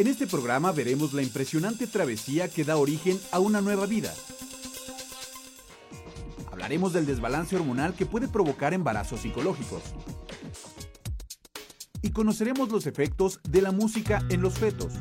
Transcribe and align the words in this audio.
En 0.00 0.06
este 0.06 0.26
programa 0.26 0.72
veremos 0.72 1.12
la 1.12 1.20
impresionante 1.20 1.86
travesía 1.86 2.48
que 2.48 2.64
da 2.64 2.78
origen 2.78 3.20
a 3.32 3.38
una 3.38 3.60
nueva 3.60 3.84
vida. 3.84 4.10
Hablaremos 6.50 6.94
del 6.94 7.04
desbalance 7.04 7.54
hormonal 7.54 7.92
que 7.92 8.06
puede 8.06 8.26
provocar 8.26 8.72
embarazos 8.72 9.20
psicológicos. 9.20 9.82
Y 12.00 12.12
conoceremos 12.12 12.70
los 12.70 12.86
efectos 12.86 13.40
de 13.46 13.60
la 13.60 13.72
música 13.72 14.24
en 14.30 14.40
los 14.40 14.54
fetos. 14.54 14.94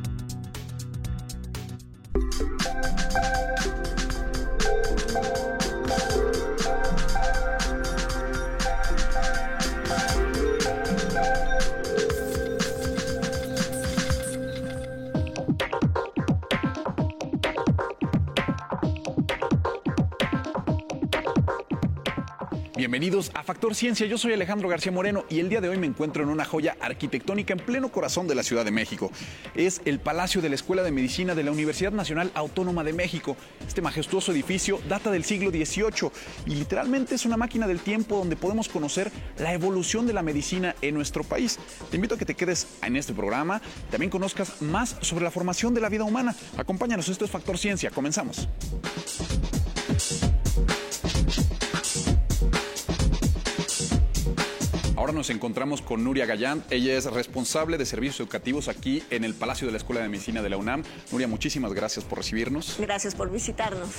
Bienvenidos 22.99 23.31
a 23.33 23.43
Factor 23.43 23.75
Ciencia, 23.75 24.05
yo 24.07 24.17
soy 24.17 24.33
Alejandro 24.33 24.67
García 24.67 24.91
Moreno 24.91 25.23
y 25.29 25.39
el 25.39 25.47
día 25.47 25.61
de 25.61 25.69
hoy 25.69 25.77
me 25.77 25.87
encuentro 25.87 26.21
en 26.21 26.27
una 26.27 26.43
joya 26.43 26.75
arquitectónica 26.81 27.53
en 27.53 27.59
pleno 27.61 27.93
corazón 27.93 28.27
de 28.27 28.35
la 28.35 28.43
Ciudad 28.43 28.65
de 28.65 28.71
México. 28.71 29.09
Es 29.55 29.81
el 29.85 29.99
Palacio 29.99 30.41
de 30.41 30.49
la 30.49 30.55
Escuela 30.55 30.83
de 30.83 30.91
Medicina 30.91 31.33
de 31.33 31.43
la 31.43 31.51
Universidad 31.51 31.93
Nacional 31.93 32.30
Autónoma 32.33 32.83
de 32.83 32.91
México. 32.91 33.38
Este 33.66 33.81
majestuoso 33.81 34.33
edificio 34.33 34.81
data 34.89 35.11
del 35.11 35.23
siglo 35.23 35.49
XVIII 35.49 36.11
y 36.45 36.55
literalmente 36.55 37.16
es 37.16 37.25
una 37.25 37.38
máquina 37.38 37.67
del 37.67 37.80
tiempo 37.80 38.17
donde 38.17 38.35
podemos 38.35 38.67
conocer 38.67 39.13
la 39.38 39.53
evolución 39.53 40.05
de 40.05 40.11
la 40.11 40.22
medicina 40.22 40.75
en 40.81 40.94
nuestro 40.94 41.23
país. 41.23 41.58
Te 41.89 41.95
invito 41.95 42.16
a 42.16 42.17
que 42.17 42.25
te 42.25 42.36
quedes 42.36 42.67
en 42.83 42.97
este 42.97 43.13
programa, 43.13 43.61
también 43.91 44.09
conozcas 44.09 44.61
más 44.61 44.97
sobre 45.00 45.23
la 45.23 45.31
formación 45.31 45.73
de 45.73 45.80
la 45.80 45.88
vida 45.88 46.03
humana. 46.03 46.36
Acompáñanos, 46.58 47.08
esto 47.08 47.23
es 47.23 47.31
Factor 47.31 47.58
Ciencia, 47.58 47.91
comenzamos. 47.91 48.50
Nos 55.20 55.30
encontramos 55.30 55.81
con 55.81 56.06
Nuria 56.06 56.25
Gallán. 56.25 56.64
Ella 56.70 56.94
es 56.94 57.03
responsable 57.03 57.78
de 57.78 57.86
servicios 57.86 58.22
educativos 58.22 58.70
aquí 58.70 59.03
en 59.09 59.25
el 59.25 59.34
Palacio 59.34 59.67
de 59.67 59.73
la 59.73 59.78
Escuela 59.78 60.02
de 60.02 60.08
Medicina 60.08 60.42
de 60.42 60.50
la 60.50 60.56
UNAM. 60.56 60.86
Nuria, 61.12 61.28
muchísimas 61.28 61.73
gracias 61.73 62.06
por 62.06 62.20
recibirnos. 62.20 62.78
Gracias 62.80 63.16
por 63.16 63.30
visitarnos. 63.30 63.90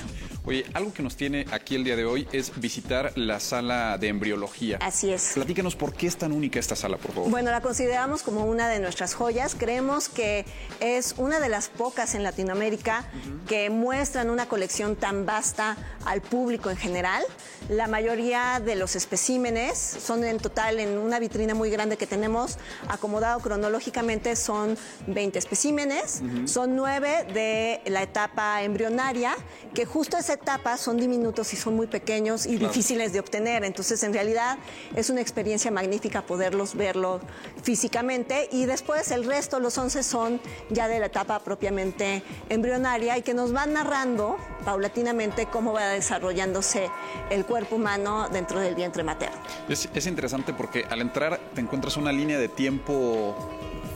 Oye, 0.46 0.64
algo 0.72 0.94
que 0.94 1.02
nos 1.02 1.16
tiene 1.16 1.44
aquí 1.52 1.74
el 1.74 1.84
día 1.84 1.94
de 1.94 2.06
hoy 2.06 2.26
es 2.32 2.58
visitar 2.58 3.12
la 3.16 3.38
sala 3.38 3.98
de 3.98 4.08
embriología. 4.08 4.78
Así 4.80 5.12
es. 5.12 5.32
Platícanos 5.34 5.76
por 5.76 5.92
qué 5.92 6.06
es 6.06 6.16
tan 6.16 6.32
única 6.32 6.58
esta 6.58 6.74
sala, 6.74 6.96
por 6.96 7.12
favor. 7.12 7.30
Bueno, 7.30 7.50
la 7.50 7.60
consideramos 7.60 8.22
como 8.22 8.46
una 8.46 8.70
de 8.70 8.80
nuestras 8.80 9.12
joyas. 9.12 9.54
Creemos 9.54 10.08
que 10.08 10.46
es 10.80 11.14
una 11.18 11.38
de 11.38 11.50
las 11.50 11.68
pocas 11.68 12.14
en 12.14 12.22
Latinoamérica 12.22 13.04
que 13.46 13.68
muestran 13.68 14.30
una 14.30 14.48
colección 14.48 14.96
tan 14.96 15.26
vasta 15.26 15.76
al 16.06 16.22
público 16.22 16.70
en 16.70 16.78
general. 16.78 17.22
La 17.68 17.88
mayoría 17.88 18.58
de 18.64 18.74
los 18.74 18.96
especímenes 18.96 19.76
son 19.76 20.24
en 20.24 20.38
total 20.38 20.80
en 20.80 20.96
una 21.10 21.18
vitrina 21.18 21.56
muy 21.56 21.70
grande 21.70 21.96
que 21.96 22.06
tenemos 22.06 22.56
acomodado 22.86 23.40
cronológicamente 23.40 24.36
son 24.36 24.78
20 25.08 25.40
especímenes, 25.40 26.22
son 26.44 26.76
9 26.76 27.26
de 27.34 27.80
la 27.86 28.04
etapa 28.04 28.62
embrionaria, 28.62 29.34
que 29.74 29.86
justo 29.86 30.16
esa 30.16 30.34
etapa 30.34 30.76
son 30.76 30.98
diminutos 30.98 31.52
y 31.52 31.56
son 31.56 31.74
muy 31.74 31.88
pequeños 31.88 32.46
y 32.46 32.58
difíciles 32.58 33.12
de 33.12 33.18
obtener. 33.18 33.64
Entonces, 33.64 34.04
en 34.04 34.12
realidad 34.12 34.56
es 34.94 35.10
una 35.10 35.20
experiencia 35.20 35.72
magnífica 35.72 36.22
poderlos 36.22 36.76
verlo 36.76 37.20
físicamente 37.60 38.48
y 38.52 38.66
después 38.66 39.10
el 39.10 39.24
resto, 39.24 39.58
los 39.58 39.76
11 39.78 40.04
son 40.04 40.40
ya 40.68 40.86
de 40.86 41.00
la 41.00 41.06
etapa 41.06 41.40
propiamente 41.40 42.22
embrionaria 42.48 43.18
y 43.18 43.22
que 43.22 43.34
nos 43.34 43.52
van 43.52 43.72
narrando 43.72 44.36
paulatinamente 44.64 45.46
cómo 45.46 45.72
va 45.72 45.88
desarrollándose 45.88 46.88
el 47.30 47.44
cuerpo 47.44 47.74
humano 47.74 48.28
dentro 48.28 48.60
del 48.60 48.76
vientre 48.76 49.02
materno. 49.02 49.40
Es, 49.68 49.88
es 49.92 50.06
interesante 50.06 50.52
porque 50.52 50.84
al 50.88 50.99
entrar 51.02 51.40
te 51.54 51.60
encuentras 51.60 51.96
una 51.96 52.12
línea 52.12 52.38
de 52.38 52.48
tiempo 52.48 53.36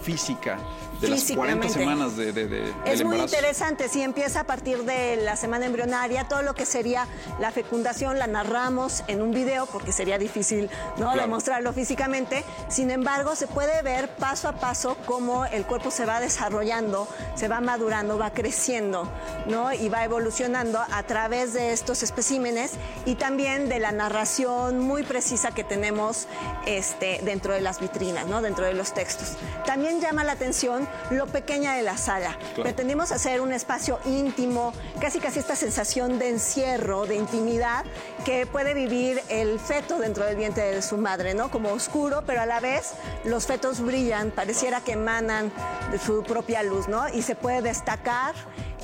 física 0.02 0.58
de 1.04 1.10
las 1.10 1.30
40 1.30 1.68
semanas 1.68 2.16
de, 2.16 2.32
de, 2.32 2.48
de 2.48 2.72
Es 2.84 2.98
del 2.98 3.08
muy 3.08 3.18
interesante, 3.18 3.88
si 3.88 4.02
empieza 4.02 4.40
a 4.40 4.44
partir 4.44 4.84
de 4.84 5.16
la 5.16 5.36
semana 5.36 5.66
embrionaria, 5.66 6.24
todo 6.28 6.42
lo 6.42 6.54
que 6.54 6.66
sería 6.66 7.06
la 7.38 7.50
fecundación 7.50 8.18
la 8.18 8.26
narramos 8.26 9.04
en 9.06 9.22
un 9.22 9.32
video 9.32 9.66
porque 9.66 9.92
sería 9.92 10.18
difícil 10.18 10.70
¿no? 10.96 11.06
Claro. 11.06 11.22
demostrarlo 11.22 11.72
físicamente. 11.72 12.44
Sin 12.68 12.90
embargo, 12.90 13.36
se 13.36 13.46
puede 13.46 13.82
ver 13.82 14.08
paso 14.16 14.48
a 14.48 14.52
paso 14.54 14.96
cómo 15.06 15.44
el 15.46 15.64
cuerpo 15.64 15.90
se 15.90 16.06
va 16.06 16.20
desarrollando, 16.20 17.08
se 17.34 17.48
va 17.48 17.60
madurando, 17.60 18.18
va 18.18 18.30
creciendo 18.30 19.08
¿no? 19.46 19.72
y 19.72 19.88
va 19.88 20.04
evolucionando 20.04 20.78
a 20.78 21.02
través 21.04 21.52
de 21.52 21.72
estos 21.72 22.02
especímenes 22.02 22.72
y 23.06 23.14
también 23.16 23.68
de 23.68 23.78
la 23.78 23.92
narración 23.92 24.78
muy 24.78 25.02
precisa 25.02 25.52
que 25.52 25.64
tenemos 25.64 26.26
este, 26.66 27.20
dentro 27.24 27.54
de 27.54 27.60
las 27.60 27.80
vitrinas, 27.80 28.26
¿no? 28.26 28.42
dentro 28.42 28.64
de 28.64 28.74
los 28.74 28.94
textos. 28.94 29.36
También 29.66 30.00
llama 30.00 30.24
la 30.24 30.32
atención 30.32 30.88
lo 31.10 31.26
pequeña 31.26 31.74
de 31.74 31.82
la 31.82 31.96
sala. 31.96 32.36
Claro. 32.38 32.62
Pretendimos 32.62 33.12
hacer 33.12 33.40
un 33.40 33.52
espacio 33.52 33.98
íntimo, 34.04 34.72
casi 35.00 35.18
casi 35.20 35.38
esta 35.38 35.56
sensación 35.56 36.18
de 36.18 36.30
encierro, 36.30 37.06
de 37.06 37.16
intimidad 37.16 37.84
que 38.24 38.46
puede 38.46 38.74
vivir 38.74 39.20
el 39.28 39.58
feto 39.58 39.98
dentro 39.98 40.24
del 40.24 40.36
vientre 40.36 40.64
de 40.64 40.82
su 40.82 40.96
madre, 40.96 41.34
¿no? 41.34 41.50
Como 41.50 41.70
oscuro, 41.72 42.24
pero 42.26 42.40
a 42.40 42.46
la 42.46 42.60
vez 42.60 42.92
los 43.24 43.46
fetos 43.46 43.80
brillan, 43.80 44.30
pareciera 44.30 44.80
que 44.82 44.92
emanan 44.92 45.52
de 45.90 45.98
su 45.98 46.22
propia 46.22 46.62
luz, 46.62 46.88
¿no? 46.88 47.08
Y 47.08 47.22
se 47.22 47.34
puede 47.34 47.62
destacar 47.62 48.34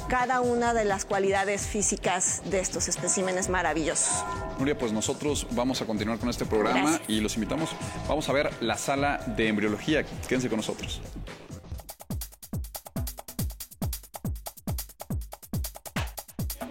cada 0.09 0.41
una 0.41 0.75
de 0.75 0.85
las 0.85 1.05
cualidades 1.05 1.69
físicas 1.69 2.43
de 2.47 2.59
estos 2.59 2.89
especímenes 2.89 3.49
maravillosos. 3.49 4.25
Nuria, 4.59 4.77
pues 4.77 4.93
nosotros 4.93 5.47
vamos 5.53 5.81
a 5.81 5.87
continuar 5.87 6.19
con 6.19 6.29
este 6.29 6.45
programa 6.45 6.81
Gracias. 6.81 7.09
y 7.09 7.21
los 7.21 7.35
invitamos. 7.37 7.71
Vamos 8.09 8.29
a 8.29 8.33
ver 8.33 8.51
la 8.61 8.77
sala 8.77 9.21
de 9.37 9.49
embriología. 9.49 10.05
Quédense 10.29 10.49
con 10.49 10.57
nosotros. 10.57 11.01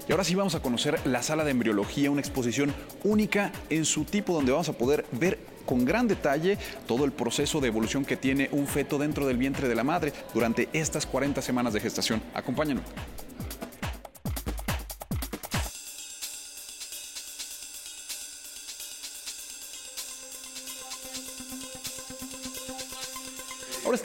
Y 0.10 0.12
ahora 0.12 0.24
sí 0.24 0.34
vamos 0.34 0.56
a 0.56 0.60
conocer 0.60 1.00
la 1.06 1.22
sala 1.22 1.44
de 1.44 1.52
embriología, 1.52 2.10
una 2.10 2.20
exposición 2.20 2.74
única 3.04 3.52
en 3.70 3.86
su 3.86 4.06
tipo 4.06 4.34
donde 4.34 4.52
vamos 4.52 4.68
a 4.68 4.74
poder 4.74 5.06
ver 5.12 5.38
con 5.68 5.86
gran 5.86 6.08
detalle 6.08 6.58
todo 6.88 7.06
el 7.06 7.12
proceso 7.12 7.62
de 7.62 7.68
evolución 7.68 8.04
que 8.06 8.18
tiene 8.18 8.50
un 8.52 8.66
feto 8.66 8.98
dentro 8.98 9.28
del 9.28 9.38
vientre 9.38 9.68
de 9.68 9.76
la 9.76 9.84
madre 9.84 10.12
durante 10.34 10.68
estas 10.74 11.06
40 11.06 11.44
semanas 11.44 11.74
de 11.74 11.82
gestación. 11.82 12.24
Acompáñenos. 12.34 12.86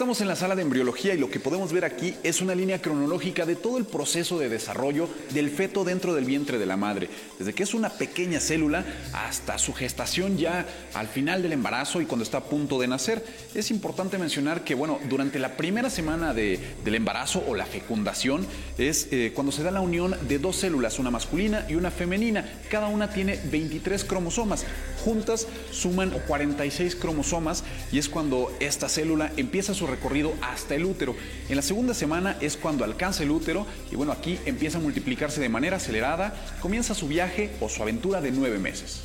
Estamos 0.04 0.20
en 0.20 0.28
la 0.28 0.36
sala 0.36 0.54
de 0.54 0.60
embriología 0.60 1.14
y 1.14 1.18
lo 1.18 1.30
que 1.30 1.40
podemos 1.40 1.72
ver 1.72 1.86
aquí 1.86 2.14
es 2.22 2.42
una 2.42 2.54
línea 2.54 2.82
cronológica 2.82 3.46
de 3.46 3.56
todo 3.56 3.78
el 3.78 3.86
proceso 3.86 4.38
de 4.38 4.50
desarrollo 4.50 5.08
del 5.32 5.48
feto 5.48 5.82
dentro 5.82 6.12
del 6.14 6.26
vientre 6.26 6.58
de 6.58 6.66
la 6.66 6.76
madre, 6.76 7.08
desde 7.38 7.54
que 7.54 7.62
es 7.62 7.72
una 7.72 7.88
pequeña 7.88 8.38
célula 8.38 8.84
hasta 9.14 9.56
su 9.56 9.72
gestación 9.72 10.36
ya 10.36 10.66
al 10.92 11.08
final 11.08 11.40
del 11.42 11.54
embarazo 11.54 12.02
y 12.02 12.04
cuando 12.04 12.22
está 12.22 12.36
a 12.36 12.44
punto 12.44 12.78
de 12.78 12.86
nacer. 12.86 13.24
Es 13.54 13.70
importante 13.70 14.18
mencionar 14.18 14.62
que, 14.62 14.74
bueno, 14.74 15.00
durante 15.08 15.38
la 15.38 15.56
primera 15.56 15.88
semana 15.88 16.34
de- 16.34 16.60
del 16.84 16.96
embarazo 16.96 17.42
o 17.48 17.54
la 17.54 17.64
fecundación 17.64 18.46
es 18.76 19.08
eh, 19.10 19.32
cuando 19.34 19.52
se 19.52 19.62
da 19.62 19.70
la 19.70 19.80
unión 19.80 20.14
de 20.28 20.38
dos 20.38 20.56
células, 20.56 20.98
una 20.98 21.10
masculina 21.10 21.64
y 21.66 21.76
una 21.76 21.90
femenina. 21.90 22.44
Cada 22.70 22.88
una 22.88 23.08
tiene 23.08 23.40
23 23.50 24.04
cromosomas. 24.04 24.66
Juntas 25.02 25.46
suman 25.70 26.10
46 26.26 26.94
cromosomas 26.94 27.64
y 27.90 27.98
es 27.98 28.10
cuando 28.10 28.54
esta 28.60 28.90
célula 28.90 29.32
empieza 29.38 29.72
su 29.72 29.86
recorrido 29.94 30.32
hasta 30.40 30.74
el 30.74 30.84
útero. 30.84 31.16
En 31.48 31.56
la 31.56 31.62
segunda 31.62 31.94
semana 31.94 32.36
es 32.40 32.56
cuando 32.56 32.84
alcanza 32.84 33.22
el 33.22 33.30
útero 33.30 33.66
y 33.90 33.96
bueno, 33.96 34.12
aquí 34.12 34.38
empieza 34.44 34.78
a 34.78 34.80
multiplicarse 34.80 35.40
de 35.40 35.48
manera 35.48 35.76
acelerada, 35.76 36.34
comienza 36.60 36.94
su 36.94 37.08
viaje 37.08 37.50
o 37.60 37.68
su 37.68 37.82
aventura 37.82 38.20
de 38.20 38.30
nueve 38.30 38.58
meses. 38.58 39.02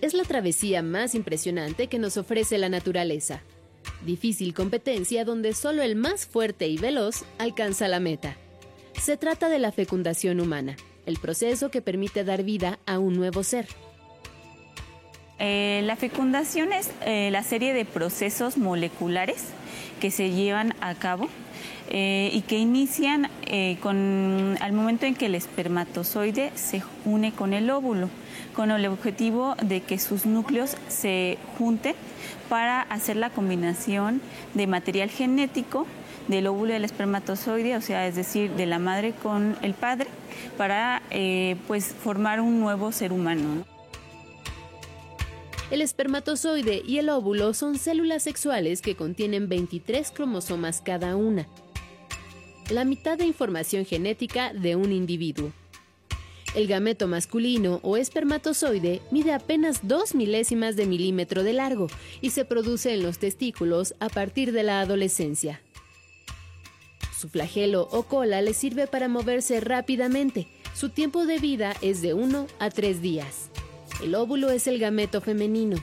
Es 0.00 0.12
la 0.12 0.24
travesía 0.24 0.82
más 0.82 1.14
impresionante 1.14 1.86
que 1.86 1.98
nos 1.98 2.18
ofrece 2.18 2.58
la 2.58 2.68
naturaleza. 2.68 3.40
Difícil 4.04 4.52
competencia 4.52 5.24
donde 5.24 5.54
solo 5.54 5.82
el 5.82 5.96
más 5.96 6.26
fuerte 6.26 6.68
y 6.68 6.76
veloz 6.76 7.24
alcanza 7.38 7.88
la 7.88 8.00
meta. 8.00 8.36
Se 9.00 9.16
trata 9.16 9.48
de 9.48 9.58
la 9.58 9.72
fecundación 9.72 10.40
humana, 10.40 10.76
el 11.06 11.18
proceso 11.18 11.70
que 11.70 11.80
permite 11.80 12.22
dar 12.22 12.42
vida 12.42 12.78
a 12.84 12.98
un 12.98 13.14
nuevo 13.14 13.42
ser. 13.42 13.66
Eh, 15.38 15.82
la 15.84 15.96
fecundación 15.96 16.72
es 16.72 16.90
eh, 17.04 17.28
la 17.32 17.42
serie 17.42 17.72
de 17.72 17.84
procesos 17.84 18.56
moleculares 18.56 19.46
que 20.00 20.10
se 20.10 20.30
llevan 20.30 20.74
a 20.80 20.94
cabo 20.94 21.28
eh, 21.90 22.30
y 22.32 22.42
que 22.42 22.58
inician 22.58 23.28
con, 23.80 24.56
al 24.60 24.72
momento 24.72 25.06
en 25.06 25.14
que 25.14 25.26
el 25.26 25.34
espermatozoide 25.34 26.52
se 26.54 26.82
une 27.04 27.32
con 27.32 27.52
el 27.52 27.70
óvulo, 27.70 28.08
con 28.54 28.70
el 28.70 28.86
objetivo 28.86 29.54
de 29.62 29.80
que 29.80 29.98
sus 29.98 30.24
núcleos 30.24 30.76
se 30.88 31.38
junten 31.58 31.94
para 32.48 32.82
hacer 32.82 33.16
la 33.16 33.30
combinación 33.30 34.20
de 34.54 34.66
material 34.66 35.10
genético 35.10 35.86
del 36.28 36.46
óvulo 36.46 36.70
y 36.70 36.74
del 36.74 36.84
espermatozoide, 36.84 37.76
o 37.76 37.80
sea, 37.80 38.06
es 38.06 38.14
decir, 38.14 38.50
de 38.52 38.66
la 38.66 38.78
madre 38.78 39.12
con 39.12 39.56
el 39.62 39.74
padre, 39.74 40.08
para 40.56 41.02
pues 41.66 41.94
formar 41.94 42.40
un 42.40 42.60
nuevo 42.60 42.92
ser 42.92 43.12
humano. 43.12 43.73
El 45.70 45.80
espermatozoide 45.80 46.82
y 46.86 46.98
el 46.98 47.08
óvulo 47.08 47.54
son 47.54 47.78
células 47.78 48.22
sexuales 48.22 48.82
que 48.82 48.96
contienen 48.96 49.48
23 49.48 50.10
cromosomas 50.10 50.82
cada 50.82 51.16
una, 51.16 51.48
la 52.70 52.84
mitad 52.84 53.18
de 53.18 53.26
información 53.26 53.84
genética 53.84 54.52
de 54.52 54.76
un 54.76 54.92
individuo. 54.92 55.52
El 56.54 56.68
gameto 56.68 57.08
masculino 57.08 57.80
o 57.82 57.96
espermatozoide 57.96 59.00
mide 59.10 59.32
apenas 59.32 59.88
2 59.88 60.14
milésimas 60.14 60.76
de 60.76 60.86
milímetro 60.86 61.42
de 61.42 61.54
largo 61.54 61.88
y 62.20 62.30
se 62.30 62.44
produce 62.44 62.94
en 62.94 63.02
los 63.02 63.18
testículos 63.18 63.94
a 63.98 64.08
partir 64.08 64.52
de 64.52 64.62
la 64.62 64.80
adolescencia. 64.80 65.60
Su 67.18 67.28
flagelo 67.28 67.88
o 67.90 68.04
cola 68.04 68.40
le 68.42 68.54
sirve 68.54 68.86
para 68.86 69.08
moverse 69.08 69.60
rápidamente. 69.60 70.46
Su 70.74 70.90
tiempo 70.90 71.26
de 71.26 71.38
vida 71.38 71.74
es 71.80 72.02
de 72.02 72.14
1 72.14 72.46
a 72.58 72.70
3 72.70 73.02
días. 73.02 73.50
El 74.02 74.14
óvulo 74.14 74.50
es 74.50 74.66
el 74.66 74.78
gameto 74.78 75.20
femenino, 75.20 75.76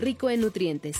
rico 0.00 0.30
en 0.30 0.40
nutrientes. 0.40 0.96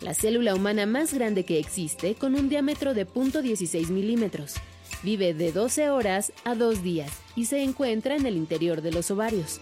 La 0.00 0.14
célula 0.14 0.54
humana 0.54 0.86
más 0.86 1.12
grande 1.12 1.44
que 1.44 1.58
existe, 1.58 2.14
con 2.14 2.34
un 2.34 2.48
diámetro 2.48 2.94
de 2.94 3.06
0.16 3.06 3.88
milímetros. 3.88 4.54
Vive 5.02 5.34
de 5.34 5.52
12 5.52 5.90
horas 5.90 6.32
a 6.44 6.54
2 6.54 6.82
días 6.82 7.10
y 7.36 7.46
se 7.46 7.62
encuentra 7.62 8.16
en 8.16 8.26
el 8.26 8.36
interior 8.36 8.82
de 8.82 8.92
los 8.92 9.10
ovarios. 9.10 9.60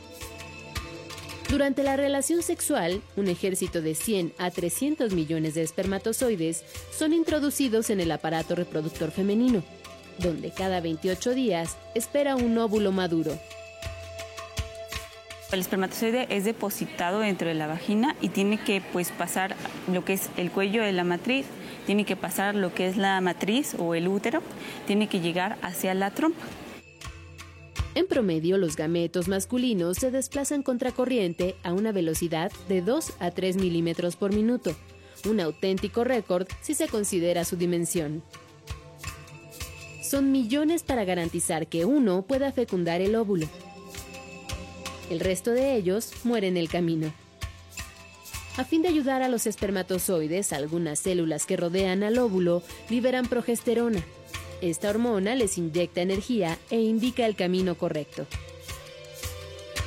Durante 1.49 1.82
la 1.82 1.96
relación 1.96 2.43
sexual, 2.43 3.00
un 3.16 3.28
ejército 3.28 3.81
de 3.81 3.94
100 3.94 4.34
a 4.37 4.50
300 4.50 5.14
millones 5.14 5.55
de 5.55 5.62
espermatozoides 5.62 6.62
son 6.96 7.14
introducidos 7.14 7.88
en 7.88 8.00
el 8.00 8.10
aparato 8.10 8.55
reproductor 8.55 9.10
femenino, 9.10 9.62
donde 10.19 10.50
cada 10.50 10.81
28 10.81 11.34
días 11.34 11.76
espera 11.94 12.37
un 12.37 12.58
óvulo 12.58 12.93
maduro, 12.93 13.38
el 15.53 15.61
espermatozoide 15.61 16.27
es 16.31 16.45
depositado 16.45 17.21
dentro 17.21 17.49
de 17.49 17.55
la 17.55 17.67
vagina 17.67 18.15
y 18.21 18.29
tiene 18.29 18.59
que 18.62 18.83
pues 18.93 19.11
pasar 19.11 19.56
lo 19.91 20.05
que 20.05 20.15
es 20.15 20.29
el 20.37 20.50
cuello 20.50 20.83
de 20.83 20.93
la 20.93 21.05
matriz, 21.05 21.47
tiene 21.87 22.05
que 22.05 22.17
pasar 22.17 22.55
lo 22.55 22.75
que 22.75 22.87
es 22.87 22.97
la 22.97 23.21
matriz 23.21 23.75
o 23.79 23.95
el 23.95 24.09
útero, 24.09 24.43
tiene 24.87 25.09
que 25.09 25.21
llegar 25.21 25.56
hacia 25.62 25.95
la 25.95 26.11
trompa. 26.11 26.45
En 27.95 28.06
promedio, 28.06 28.59
los 28.59 28.77
gametos 28.77 29.27
masculinos 29.27 29.97
se 29.97 30.11
desplazan 30.11 30.62
contracorriente 30.62 31.56
a 31.62 31.73
una 31.73 31.91
velocidad 31.93 32.53
de 32.69 32.83
2 32.83 33.15
a 33.19 33.31
3 33.31 33.56
milímetros 33.56 34.17
por 34.17 34.33
minuto, 34.33 34.77
un 35.29 35.41
auténtico 35.41 36.05
récord 36.05 36.47
si 36.61 36.75
se 36.75 36.89
considera 36.89 37.44
su 37.44 37.56
dimensión. 37.56 38.23
Son 40.03 40.31
millones 40.31 40.85
para 40.85 41.05
garantizar 41.05 41.67
que 41.67 41.85
uno 41.85 42.23
pueda 42.23 42.53
fecundar 42.53 43.01
el 43.01 43.17
óvulo. 43.17 43.49
El 45.10 45.20
resto 45.20 45.52
de 45.52 45.75
ellos 45.75 46.12
mueren 46.25 46.56
en 46.56 46.56
el 46.58 46.69
camino. 46.69 47.12
A 48.58 48.64
fin 48.64 48.82
de 48.82 48.88
ayudar 48.88 49.22
a 49.22 49.28
los 49.28 49.46
espermatozoides, 49.46 50.52
algunas 50.52 50.99
células 50.99 51.46
que 51.46 51.56
rodean 51.56 52.02
al 52.02 52.19
óvulo 52.19 52.62
liberan 52.90 53.26
progesterona. 53.26 54.02
Esta 54.60 54.90
hormona 54.90 55.37
les 55.37 55.56
inyecta 55.56 56.00
energía 56.00 56.58
e 56.70 56.81
indica 56.81 57.25
el 57.25 57.37
camino 57.37 57.76
correcto. 57.76 58.26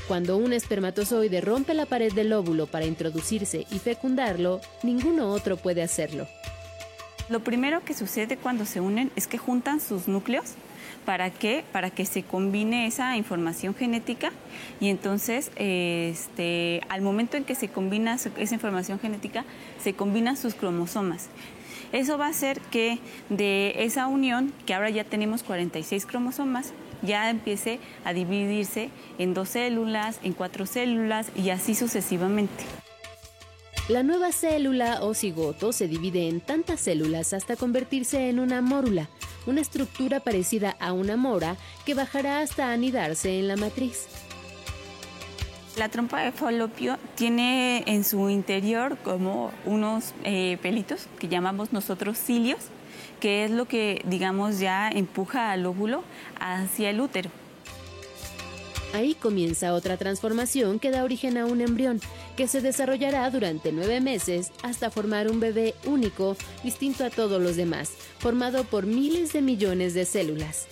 Cuando 0.07 0.37
un 0.37 0.53
espermatozoide 0.53 1.41
rompe 1.41 1.73
la 1.73 1.85
pared 1.85 2.11
del 2.13 2.33
óvulo 2.33 2.65
para 2.67 2.85
introducirse 2.85 3.65
y 3.71 3.79
fecundarlo, 3.79 4.61
ninguno 4.83 5.31
otro 5.31 5.57
puede 5.57 5.83
hacerlo. 5.83 6.27
Lo 7.29 7.41
primero 7.41 7.83
que 7.85 7.93
sucede 7.93 8.37
cuando 8.37 8.65
se 8.65 8.81
unen 8.81 9.11
es 9.15 9.27
que 9.27 9.37
juntan 9.37 9.79
sus 9.79 10.07
núcleos 10.07 10.55
¿Para 11.05 11.31
qué? 11.31 11.63
Para 11.71 11.89
que 11.89 12.05
se 12.05 12.23
combine 12.23 12.85
esa 12.85 13.17
información 13.17 13.73
genética 13.73 14.31
y 14.79 14.89
entonces 14.89 15.51
este, 15.55 16.81
al 16.89 17.01
momento 17.01 17.37
en 17.37 17.43
que 17.43 17.55
se 17.55 17.69
combina 17.69 18.15
esa 18.15 18.53
información 18.53 18.99
genética, 18.99 19.43
se 19.81 19.93
combinan 19.93 20.37
sus 20.37 20.53
cromosomas. 20.53 21.29
Eso 21.91 22.17
va 22.17 22.27
a 22.27 22.29
hacer 22.29 22.61
que 22.71 22.99
de 23.29 23.73
esa 23.83 24.07
unión, 24.07 24.53
que 24.65 24.73
ahora 24.73 24.89
ya 24.89 25.03
tenemos 25.03 25.43
46 25.43 26.05
cromosomas, 26.05 26.71
ya 27.01 27.29
empiece 27.29 27.79
a 28.05 28.13
dividirse 28.13 28.89
en 29.17 29.33
dos 29.33 29.49
células, 29.49 30.19
en 30.23 30.33
cuatro 30.33 30.65
células 30.65 31.31
y 31.35 31.49
así 31.49 31.75
sucesivamente. 31.75 32.63
La 33.89 34.03
nueva 34.03 34.31
célula 34.31 34.99
o 35.01 35.13
cigoto 35.13 35.73
se 35.73 35.87
divide 35.87 36.29
en 36.29 36.39
tantas 36.39 36.79
células 36.79 37.33
hasta 37.33 37.57
convertirse 37.57 38.29
en 38.29 38.39
una 38.39 38.61
mórula, 38.61 39.09
una 39.45 39.61
estructura 39.61 40.19
parecida 40.19 40.75
a 40.79 40.93
una 40.93 41.17
mora 41.17 41.57
que 41.85 41.93
bajará 41.93 42.39
hasta 42.39 42.71
anidarse 42.71 43.39
en 43.39 43.47
la 43.47 43.55
matriz. 43.57 44.07
La 45.77 45.89
trompa 45.89 46.21
de 46.21 46.31
falopio 46.31 46.97
tiene 47.15 47.83
en 47.87 48.03
su 48.03 48.29
interior 48.29 48.97
como 49.03 49.51
unos 49.65 50.13
eh, 50.23 50.57
pelitos 50.61 51.07
que 51.17 51.29
llamamos 51.29 51.71
nosotros 51.71 52.17
cilios, 52.17 52.59
que 53.21 53.45
es 53.45 53.51
lo 53.51 53.65
que, 53.65 54.01
digamos, 54.05 54.59
ya 54.59 54.89
empuja 54.89 55.51
al 55.51 55.65
óvulo 55.65 56.03
hacia 56.39 56.89
el 56.89 56.99
útero. 56.99 57.29
Ahí 58.93 59.15
comienza 59.15 59.73
otra 59.73 59.95
transformación 59.95 60.77
que 60.77 60.91
da 60.91 61.03
origen 61.03 61.37
a 61.37 61.45
un 61.45 61.61
embrión, 61.61 62.01
que 62.35 62.47
se 62.47 62.59
desarrollará 62.59 63.29
durante 63.29 63.71
nueve 63.71 64.01
meses 64.01 64.51
hasta 64.63 64.91
formar 64.91 65.29
un 65.29 65.39
bebé 65.39 65.75
único, 65.85 66.35
distinto 66.63 67.05
a 67.05 67.09
todos 67.09 67.41
los 67.41 67.55
demás, 67.55 67.91
formado 68.19 68.65
por 68.65 68.85
miles 68.85 69.31
de 69.31 69.41
millones 69.41 69.93
de 69.93 70.05
células. 70.05 70.67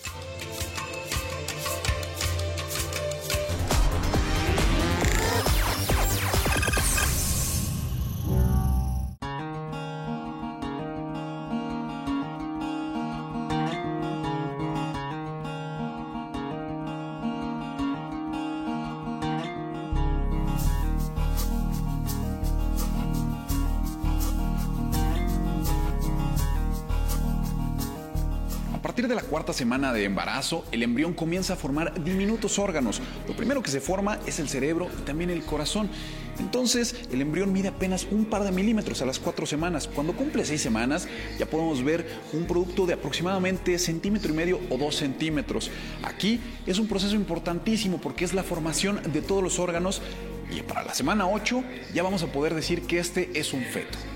De 29.08 29.14
la 29.14 29.22
cuarta 29.22 29.52
semana 29.52 29.92
de 29.92 30.04
embarazo, 30.04 30.64
el 30.72 30.82
embrión 30.82 31.14
comienza 31.14 31.54
a 31.54 31.56
formar 31.56 32.02
diminutos 32.02 32.58
órganos. 32.58 33.00
Lo 33.26 33.34
primero 33.34 33.62
que 33.62 33.70
se 33.70 33.80
forma 33.80 34.18
es 34.26 34.38
el 34.38 34.48
cerebro 34.48 34.88
y 34.98 35.02
también 35.02 35.30
el 35.30 35.44
corazón. 35.44 35.88
Entonces, 36.38 36.94
el 37.12 37.20
embrión 37.20 37.52
mide 37.52 37.68
apenas 37.68 38.06
un 38.10 38.24
par 38.24 38.44
de 38.44 38.52
milímetros 38.52 39.02
a 39.02 39.06
las 39.06 39.18
cuatro 39.18 39.46
semanas. 39.46 39.88
Cuando 39.88 40.14
cumple 40.14 40.44
seis 40.44 40.60
semanas, 40.60 41.08
ya 41.38 41.46
podemos 41.46 41.84
ver 41.84 42.06
un 42.32 42.46
producto 42.46 42.86
de 42.86 42.94
aproximadamente 42.94 43.78
centímetro 43.78 44.32
y 44.32 44.36
medio 44.36 44.60
o 44.70 44.78
dos 44.78 44.96
centímetros. 44.96 45.70
Aquí 46.02 46.40
es 46.66 46.78
un 46.78 46.88
proceso 46.88 47.14
importantísimo 47.14 48.00
porque 48.00 48.24
es 48.24 48.34
la 48.34 48.42
formación 48.42 49.00
de 49.12 49.22
todos 49.22 49.42
los 49.42 49.58
órganos 49.58 50.02
y 50.50 50.62
para 50.62 50.82
la 50.82 50.94
semana 50.94 51.28
8 51.28 51.62
ya 51.94 52.02
vamos 52.02 52.22
a 52.22 52.32
poder 52.32 52.54
decir 52.54 52.82
que 52.82 52.98
este 52.98 53.30
es 53.38 53.52
un 53.52 53.62
feto. 53.62 54.09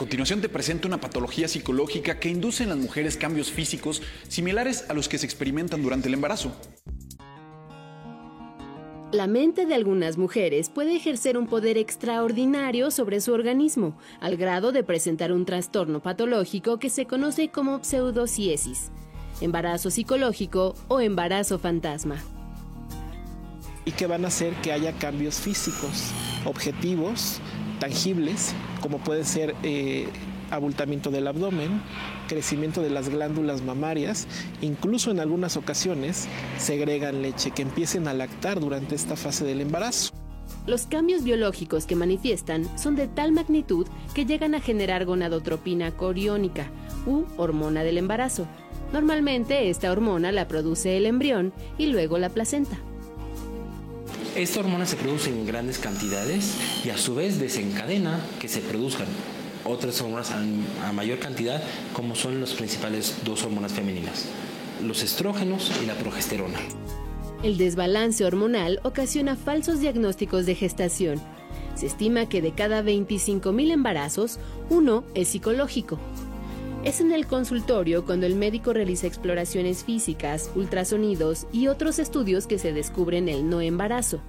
Continuación 0.00 0.40
te 0.40 0.48
presento 0.48 0.88
una 0.88 0.98
patología 0.98 1.46
psicológica 1.46 2.18
que 2.18 2.30
induce 2.30 2.62
en 2.62 2.70
las 2.70 2.78
mujeres 2.78 3.18
cambios 3.18 3.50
físicos 3.50 4.00
similares 4.28 4.86
a 4.88 4.94
los 4.94 5.10
que 5.10 5.18
se 5.18 5.26
experimentan 5.26 5.82
durante 5.82 6.08
el 6.08 6.14
embarazo. 6.14 6.56
La 9.12 9.26
mente 9.26 9.66
de 9.66 9.74
algunas 9.74 10.16
mujeres 10.16 10.70
puede 10.70 10.96
ejercer 10.96 11.36
un 11.36 11.46
poder 11.46 11.76
extraordinario 11.76 12.90
sobre 12.90 13.20
su 13.20 13.34
organismo, 13.34 13.98
al 14.20 14.38
grado 14.38 14.72
de 14.72 14.82
presentar 14.82 15.32
un 15.32 15.44
trastorno 15.44 16.00
patológico 16.00 16.78
que 16.78 16.88
se 16.88 17.04
conoce 17.04 17.50
como 17.50 17.84
pseudociesis, 17.84 18.90
embarazo 19.42 19.90
psicológico 19.90 20.76
o 20.88 21.00
embarazo 21.00 21.58
fantasma. 21.58 22.16
Y 23.84 23.92
que 23.92 24.06
van 24.06 24.24
a 24.24 24.28
hacer 24.28 24.54
que 24.62 24.72
haya 24.72 24.92
cambios 24.92 25.34
físicos, 25.34 26.10
objetivos, 26.46 27.38
tangibles, 27.80 28.54
como 28.80 28.98
puede 28.98 29.24
ser 29.24 29.54
eh, 29.62 30.08
abultamiento 30.50 31.10
del 31.10 31.26
abdomen, 31.26 31.82
crecimiento 32.28 32.82
de 32.82 32.90
las 32.90 33.08
glándulas 33.08 33.62
mamarias, 33.62 34.26
incluso 34.60 35.10
en 35.10 35.20
algunas 35.20 35.56
ocasiones 35.56 36.28
segregan 36.58 37.22
leche 37.22 37.50
que 37.50 37.62
empiecen 37.62 38.08
a 38.08 38.14
lactar 38.14 38.60
durante 38.60 38.94
esta 38.94 39.16
fase 39.16 39.44
del 39.44 39.60
embarazo. 39.60 40.12
Los 40.66 40.86
cambios 40.86 41.24
biológicos 41.24 41.86
que 41.86 41.96
manifiestan 41.96 42.66
son 42.78 42.94
de 42.94 43.08
tal 43.08 43.32
magnitud 43.32 43.86
que 44.14 44.26
llegan 44.26 44.54
a 44.54 44.60
generar 44.60 45.04
gonadotropina 45.04 45.96
coriónica 45.96 46.70
u 47.06 47.24
hormona 47.36 47.82
del 47.82 47.98
embarazo. 47.98 48.46
Normalmente 48.92 49.70
esta 49.70 49.90
hormona 49.90 50.32
la 50.32 50.48
produce 50.48 50.96
el 50.96 51.06
embrión 51.06 51.52
y 51.78 51.86
luego 51.86 52.18
la 52.18 52.28
placenta. 52.28 52.76
Esta 54.40 54.60
hormona 54.60 54.86
se 54.86 54.96
produce 54.96 55.28
en 55.28 55.44
grandes 55.44 55.78
cantidades 55.78 56.56
y 56.82 56.88
a 56.88 56.96
su 56.96 57.14
vez 57.14 57.38
desencadena 57.38 58.18
que 58.40 58.48
se 58.48 58.62
produzcan 58.62 59.06
otras 59.66 60.00
hormonas 60.00 60.30
a, 60.30 60.92
mayor 60.94 61.18
cantidad, 61.18 61.62
como 61.92 62.14
son 62.14 62.40
las 62.40 62.54
principales 62.54 63.16
dos 63.22 63.44
hormonas 63.44 63.74
femeninas, 63.74 64.24
los 64.82 65.02
estrógenos 65.02 65.70
y 65.82 65.84
la 65.84 65.92
progesterona. 65.92 66.58
El 67.42 67.58
desbalance 67.58 68.24
hormonal 68.24 68.80
ocasiona 68.82 69.36
falsos 69.36 69.78
diagnósticos 69.80 70.46
de 70.46 70.54
gestación. 70.54 71.20
Se 71.74 71.84
estima 71.84 72.26
que 72.26 72.40
de 72.40 72.52
cada 72.52 72.82
25.000 72.82 73.72
embarazos, 73.72 74.38
uno 74.70 75.04
es 75.12 75.28
psicológico. 75.28 75.98
Es 76.82 77.02
en 77.02 77.12
el 77.12 77.26
consultorio 77.26 78.06
cuando 78.06 78.24
el 78.24 78.36
médico 78.36 78.72
realiza 78.72 79.06
exploraciones 79.06 79.84
físicas, 79.84 80.50
ultrasonidos 80.54 81.46
y 81.52 81.66
otros 81.66 81.98
estudios 81.98 82.46
que 82.46 82.58
se 82.58 82.72
descubren 82.72 83.28
el 83.28 83.50
no 83.50 83.60
embarazo. 83.60 84.20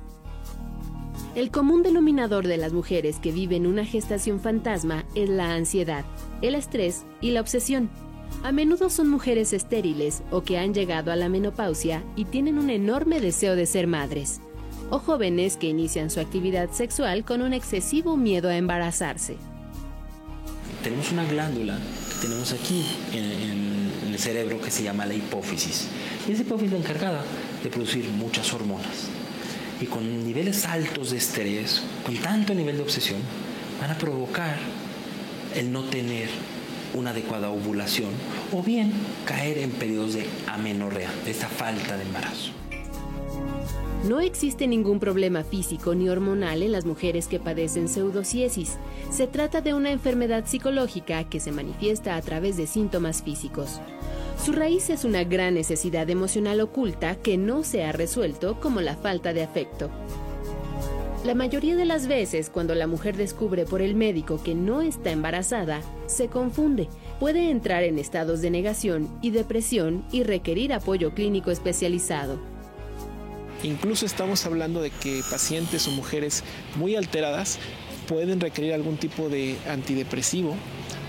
El 1.33 1.49
común 1.49 1.81
denominador 1.81 2.45
de 2.45 2.57
las 2.57 2.73
mujeres 2.73 3.19
que 3.19 3.31
viven 3.31 3.65
una 3.65 3.85
gestación 3.85 4.41
fantasma 4.41 5.05
es 5.15 5.29
la 5.29 5.53
ansiedad, 5.53 6.03
el 6.41 6.55
estrés 6.55 7.05
y 7.21 7.31
la 7.31 7.39
obsesión. 7.39 7.89
A 8.43 8.51
menudo 8.51 8.89
son 8.89 9.09
mujeres 9.09 9.53
estériles 9.53 10.21
o 10.29 10.41
que 10.41 10.57
han 10.57 10.73
llegado 10.73 11.13
a 11.13 11.15
la 11.15 11.29
menopausia 11.29 12.03
y 12.17 12.25
tienen 12.25 12.57
un 12.57 12.69
enorme 12.69 13.21
deseo 13.21 13.55
de 13.55 13.65
ser 13.65 13.87
madres, 13.87 14.41
o 14.89 14.99
jóvenes 14.99 15.55
que 15.55 15.67
inician 15.67 16.09
su 16.09 16.19
actividad 16.19 16.69
sexual 16.71 17.23
con 17.23 17.41
un 17.41 17.53
excesivo 17.53 18.17
miedo 18.17 18.49
a 18.49 18.57
embarazarse. 18.57 19.37
Tenemos 20.83 21.13
una 21.13 21.23
glándula 21.23 21.77
tenemos 22.21 22.53
aquí 22.53 22.85
en, 23.13 24.11
el 24.11 24.19
cerebro 24.19 24.61
que 24.61 24.69
se 24.69 24.83
llama 24.83 25.05
la 25.05 25.13
hipófisis. 25.13 25.87
Y 26.27 26.33
esa 26.33 26.43
hipófisis 26.43 26.73
es 26.73 26.79
la 26.79 26.85
encargada 26.85 27.23
de 27.63 27.69
producir 27.69 28.05
muchas 28.09 28.53
hormonas 28.53 29.07
y 29.79 29.85
con 29.85 30.23
niveles 30.23 30.65
altos 30.65 31.09
de 31.11 31.17
estrés, 31.17 31.81
con 32.05 32.15
tanto 32.17 32.53
nivel 32.53 32.77
de 32.77 32.83
obsesión, 32.83 33.19
van 33.79 33.89
a 33.89 33.97
provocar 33.97 34.57
el 35.55 35.71
no 35.71 35.83
tener 35.85 36.29
una 36.93 37.09
adecuada 37.11 37.49
ovulación 37.49 38.11
o 38.51 38.61
bien 38.61 38.93
caer 39.25 39.57
en 39.57 39.71
periodos 39.71 40.13
de 40.13 40.27
amenorrea, 40.47 41.09
de 41.25 41.31
esta 41.31 41.47
falta 41.47 41.97
de 41.97 42.03
embarazo. 42.03 42.51
No 44.07 44.19
existe 44.19 44.65
ningún 44.65 44.99
problema 44.99 45.43
físico 45.43 45.93
ni 45.93 46.09
hormonal 46.09 46.63
en 46.63 46.71
las 46.71 46.85
mujeres 46.85 47.27
que 47.27 47.39
padecen 47.39 47.87
pseudociesis. 47.87 48.77
Se 49.11 49.27
trata 49.27 49.61
de 49.61 49.75
una 49.75 49.91
enfermedad 49.91 50.45
psicológica 50.47 51.23
que 51.25 51.39
se 51.39 51.51
manifiesta 51.51 52.15
a 52.15 52.21
través 52.21 52.57
de 52.57 52.65
síntomas 52.65 53.21
físicos. 53.21 53.79
Su 54.43 54.53
raíz 54.53 54.89
es 54.89 55.05
una 55.05 55.23
gran 55.23 55.53
necesidad 55.53 56.09
emocional 56.09 56.61
oculta 56.61 57.15
que 57.15 57.37
no 57.37 57.63
se 57.63 57.83
ha 57.83 57.91
resuelto 57.91 58.59
como 58.59 58.81
la 58.81 58.95
falta 58.95 59.33
de 59.33 59.43
afecto. 59.43 59.91
La 61.23 61.35
mayoría 61.35 61.75
de 61.75 61.85
las 61.85 62.07
veces 62.07 62.49
cuando 62.49 62.73
la 62.73 62.87
mujer 62.87 63.15
descubre 63.15 63.65
por 63.65 63.83
el 63.83 63.93
médico 63.93 64.41
que 64.43 64.55
no 64.55 64.81
está 64.81 65.11
embarazada, 65.11 65.81
se 66.07 66.27
confunde, 66.27 66.89
puede 67.19 67.51
entrar 67.51 67.83
en 67.83 67.99
estados 67.99 68.41
de 68.41 68.49
negación 68.49 69.07
y 69.21 69.29
depresión 69.29 70.03
y 70.11 70.23
requerir 70.23 70.73
apoyo 70.73 71.13
clínico 71.13 71.51
especializado. 71.51 72.50
Incluso 73.63 74.05
estamos 74.05 74.45
hablando 74.45 74.81
de 74.81 74.89
que 74.89 75.21
pacientes 75.29 75.87
o 75.87 75.91
mujeres 75.91 76.43
muy 76.75 76.95
alteradas 76.95 77.59
pueden 78.07 78.39
requerir 78.39 78.73
algún 78.73 78.97
tipo 78.97 79.29
de 79.29 79.57
antidepresivo 79.69 80.55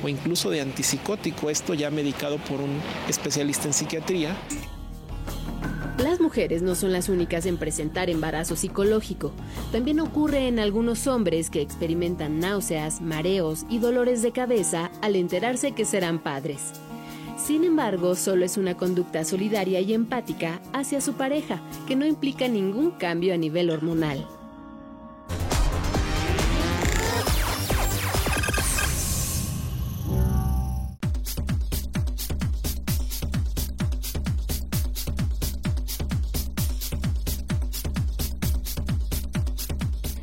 o 0.02 0.08
incluso 0.08 0.50
de 0.50 0.60
antipsicótico, 0.60 1.48
esto 1.48 1.74
ya 1.74 1.90
medicado 1.90 2.38
por 2.38 2.60
un 2.60 2.80
especialista 3.08 3.66
en 3.66 3.72
psiquiatría. 3.72 4.36
Las 5.98 6.20
mujeres 6.20 6.62
no 6.62 6.74
son 6.74 6.92
las 6.92 7.08
únicas 7.08 7.46
en 7.46 7.58
presentar 7.58 8.10
embarazo 8.10 8.56
psicológico. 8.56 9.32
También 9.70 10.00
ocurre 10.00 10.48
en 10.48 10.58
algunos 10.58 11.06
hombres 11.06 11.48
que 11.48 11.60
experimentan 11.60 12.40
náuseas, 12.40 13.00
mareos 13.00 13.64
y 13.70 13.78
dolores 13.78 14.20
de 14.20 14.32
cabeza 14.32 14.90
al 15.00 15.14
enterarse 15.16 15.72
que 15.72 15.84
serán 15.84 16.18
padres. 16.18 16.72
Sin 17.36 17.64
embargo, 17.64 18.14
solo 18.14 18.44
es 18.44 18.56
una 18.56 18.76
conducta 18.76 19.24
solidaria 19.24 19.80
y 19.80 19.94
empática 19.94 20.60
hacia 20.72 21.00
su 21.00 21.14
pareja, 21.14 21.60
que 21.86 21.96
no 21.96 22.06
implica 22.06 22.46
ningún 22.48 22.92
cambio 22.92 23.34
a 23.34 23.36
nivel 23.36 23.70
hormonal. 23.70 24.26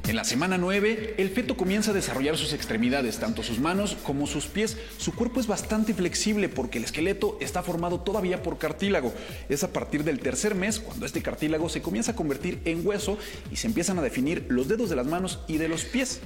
En 0.10 0.16
la 0.16 0.24
semana 0.24 0.58
9, 0.58 1.14
el 1.20 1.30
feto 1.30 1.56
comienza 1.56 1.92
a 1.92 1.94
desarrollar 1.94 2.36
sus 2.36 2.52
extremidades, 2.54 3.20
tanto 3.20 3.44
sus 3.44 3.60
manos 3.60 3.96
como 4.02 4.26
sus 4.26 4.48
pies. 4.48 4.76
Su 4.98 5.14
cuerpo 5.14 5.40
es 5.40 5.46
bastante 5.46 5.94
flexible 5.94 6.50
porque 6.50 6.80
el 6.80 6.86
esqueleto 6.86 7.38
está 7.40 7.62
formado 7.62 8.00
todavía 8.00 8.42
por 8.42 8.58
cartílago. 8.58 9.14
Es 9.50 9.64
a 9.64 9.72
partir 9.72 10.04
del 10.04 10.20
tercer 10.20 10.56
mes 10.56 10.80
cuando 10.80 11.06
este 11.06 11.22
cartílago 11.22 11.70
se 11.70 11.84
comienza 11.84 12.14
a 12.14 12.16
convertir 12.16 12.60
en 12.66 12.88
hueso 12.88 13.20
y 13.52 13.58
se 13.58 13.68
empiezan 13.68 14.00
a 14.00 14.02
definir 14.02 14.48
los 14.50 14.68
dedos 14.68 14.90
de 14.90 14.96
las 14.96 15.06
manos 15.06 15.42
y 15.48 15.58
de 15.58 15.70
los 15.70 15.86
pies. 15.86 16.22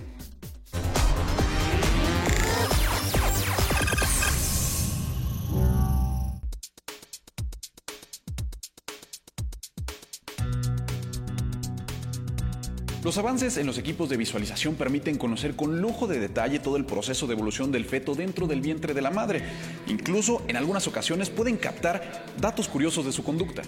Los 13.13 13.19
avances 13.19 13.57
en 13.57 13.67
los 13.67 13.77
equipos 13.77 14.09
de 14.09 14.17
visualización 14.17 14.73
permiten 14.73 15.19
conocer 15.19 15.55
con 15.55 15.79
lujo 15.79 16.07
de 16.07 16.17
detalle 16.17 16.57
todo 16.57 16.77
el 16.77 16.85
proceso 16.85 17.27
de 17.27 17.33
evolución 17.33 17.71
del 17.71 17.85
feto 17.85 18.15
dentro 18.15 18.47
del 18.47 18.59
vientre 18.59 18.95
de 18.95 19.03
la 19.03 19.11
madre. 19.11 19.43
Incluso 19.85 20.41
en 20.47 20.57
algunas 20.57 20.87
ocasiones 20.87 21.29
pueden 21.29 21.57
captar 21.57 22.25
datos 22.41 22.67
curiosos 22.67 23.05
de 23.05 23.11
su 23.11 23.23
conducta. 23.23 23.61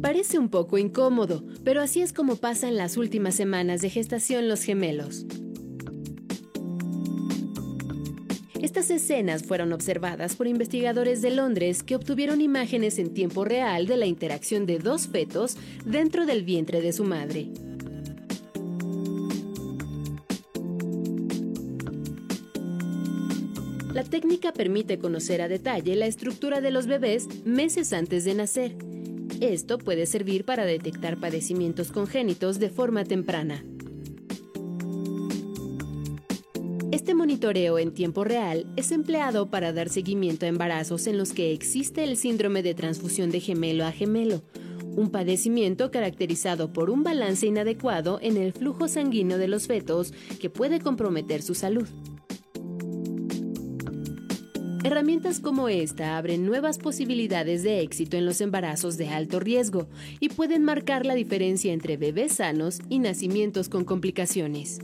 Parece 0.00 0.38
un 0.38 0.48
poco 0.48 0.78
incómodo, 0.78 1.44
pero 1.62 1.82
así 1.82 2.00
es 2.00 2.14
como 2.14 2.36
pasan 2.36 2.78
las 2.78 2.96
últimas 2.96 3.34
semanas 3.34 3.82
de 3.82 3.90
gestación 3.90 4.48
los 4.48 4.62
gemelos. 4.62 5.26
Estas 8.76 8.90
escenas 8.90 9.42
fueron 9.42 9.72
observadas 9.72 10.36
por 10.36 10.46
investigadores 10.46 11.22
de 11.22 11.30
Londres 11.30 11.82
que 11.82 11.96
obtuvieron 11.96 12.42
imágenes 12.42 12.98
en 12.98 13.14
tiempo 13.14 13.42
real 13.42 13.86
de 13.86 13.96
la 13.96 14.04
interacción 14.04 14.66
de 14.66 14.78
dos 14.78 15.06
fetos 15.06 15.56
dentro 15.86 16.26
del 16.26 16.44
vientre 16.44 16.82
de 16.82 16.92
su 16.92 17.02
madre. 17.02 17.48
La 23.94 24.04
técnica 24.04 24.52
permite 24.52 24.98
conocer 24.98 25.40
a 25.40 25.48
detalle 25.48 25.96
la 25.96 26.06
estructura 26.06 26.60
de 26.60 26.70
los 26.70 26.86
bebés 26.86 27.28
meses 27.46 27.94
antes 27.94 28.26
de 28.26 28.34
nacer. 28.34 28.76
Esto 29.40 29.78
puede 29.78 30.04
servir 30.04 30.44
para 30.44 30.66
detectar 30.66 31.18
padecimientos 31.18 31.92
congénitos 31.92 32.58
de 32.58 32.68
forma 32.68 33.04
temprana. 33.04 33.64
Este 36.92 37.14
monitoreo 37.14 37.80
en 37.80 37.92
tiempo 37.92 38.22
real 38.22 38.64
es 38.76 38.92
empleado 38.92 39.50
para 39.50 39.72
dar 39.72 39.88
seguimiento 39.88 40.46
a 40.46 40.48
embarazos 40.48 41.08
en 41.08 41.18
los 41.18 41.32
que 41.32 41.52
existe 41.52 42.04
el 42.04 42.16
síndrome 42.16 42.62
de 42.62 42.74
transfusión 42.74 43.30
de 43.30 43.40
gemelo 43.40 43.84
a 43.84 43.90
gemelo, 43.90 44.42
un 44.94 45.10
padecimiento 45.10 45.90
caracterizado 45.90 46.72
por 46.72 46.88
un 46.88 47.02
balance 47.02 47.44
inadecuado 47.44 48.20
en 48.22 48.36
el 48.36 48.52
flujo 48.52 48.86
sanguíneo 48.86 49.36
de 49.36 49.48
los 49.48 49.66
fetos 49.66 50.14
que 50.40 50.48
puede 50.48 50.80
comprometer 50.80 51.42
su 51.42 51.56
salud. 51.56 51.88
Herramientas 54.84 55.40
como 55.40 55.68
esta 55.68 56.16
abren 56.16 56.46
nuevas 56.46 56.78
posibilidades 56.78 57.64
de 57.64 57.80
éxito 57.80 58.16
en 58.16 58.24
los 58.24 58.40
embarazos 58.40 58.96
de 58.96 59.08
alto 59.08 59.40
riesgo 59.40 59.88
y 60.20 60.28
pueden 60.28 60.62
marcar 60.62 61.04
la 61.04 61.14
diferencia 61.14 61.72
entre 61.72 61.96
bebés 61.96 62.34
sanos 62.34 62.78
y 62.88 63.00
nacimientos 63.00 63.68
con 63.68 63.84
complicaciones. 63.84 64.78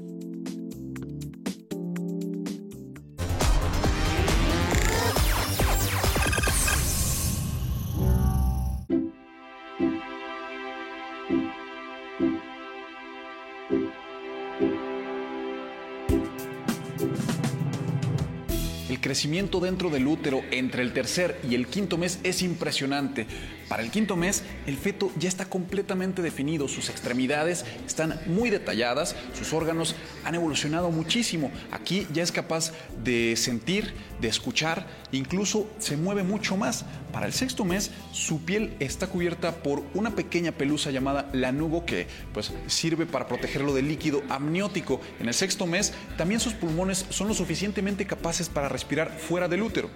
Crecimiento 19.13 19.61
dentro 19.61 19.91
del 19.91 20.07
útero 20.07 20.41
entre 20.53 20.83
el 20.83 20.95
tercer 20.95 21.39
y 21.47 21.55
el 21.55 21.67
quinto 21.67 21.99
mes 21.99 22.19
es 22.23 22.41
impresionante. 22.41 23.27
Para 23.69 23.83
el 23.83 23.91
quinto 23.91 24.17
mes, 24.17 24.43
el 24.67 24.77
feto 24.77 25.11
ya 25.19 25.29
está 25.29 25.47
completamente 25.47 26.21
definido, 26.21 26.69
sus 26.69 26.91
extremidades 26.91 27.65
están 27.87 28.21
muy 28.27 28.51
detalladas, 28.51 29.17
sus 29.35 29.53
órganos 29.53 29.95
han 30.25 30.35
evolucionado 30.35 30.91
muchísimo. 30.91 31.51
Aquí 31.71 32.07
ya 32.13 32.23
es 32.23 32.33
capaz 32.33 32.73
de 33.03 33.35
sentir, 33.37 33.95
de 34.21 34.29
escuchar, 34.29 34.87
incluso 35.11 35.71
se 35.79 35.97
mueve 35.97 36.23
mucho 36.23 36.57
más. 36.57 36.85
Para 37.13 37.27
el 37.27 37.33
sexto 37.33 37.65
mes, 37.65 37.91
su 38.13 38.43
piel 38.43 38.75
está 38.79 39.07
cubierta 39.07 39.63
por 39.63 39.83
una 39.95 40.15
pequeña 40.15 40.53
pelusa 40.53 40.91
llamada 40.91 41.29
lanugo 41.33 41.85
que 41.85 42.07
pues, 42.33 42.53
sirve 42.67 43.07
para 43.07 43.27
protegerlo 43.27 43.75
del 43.75 43.89
líquido 43.89 44.23
amniótico. 44.29 45.01
En 45.19 45.29
el 45.29 45.35
sexto 45.35 45.67
mes, 45.67 45.93
también 46.17 46.41
sus 46.41 46.55
pulmones 46.55 47.07
son 47.11 47.29
lo 47.29 47.35
suficientemente 47.35 48.07
capaces 48.07 48.49
para 48.49 48.69
respirar 48.69 49.02
fuera 49.11 49.49
del 49.49 49.63
útero. 49.63 49.89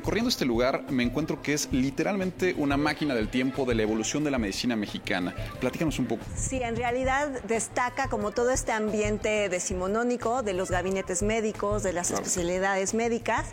Recorriendo 0.00 0.30
este 0.30 0.46
lugar 0.46 0.84
me 0.88 1.02
encuentro 1.02 1.42
que 1.42 1.52
es 1.52 1.68
literalmente 1.72 2.54
una 2.56 2.78
máquina 2.78 3.14
del 3.14 3.28
tiempo 3.28 3.66
de 3.66 3.74
la 3.74 3.82
evolución 3.82 4.24
de 4.24 4.30
la 4.30 4.38
medicina 4.38 4.74
mexicana. 4.74 5.34
Platícanos 5.60 5.98
un 5.98 6.06
poco. 6.06 6.24
Sí, 6.34 6.62
en 6.62 6.74
realidad 6.74 7.42
destaca 7.42 8.08
como 8.08 8.30
todo 8.30 8.50
este 8.50 8.72
ambiente 8.72 9.50
decimonónico 9.50 10.42
de 10.42 10.54
los 10.54 10.70
gabinetes 10.70 11.22
médicos, 11.22 11.82
de 11.82 11.92
las 11.92 12.10
especialidades 12.10 12.94
médicas. 12.94 13.48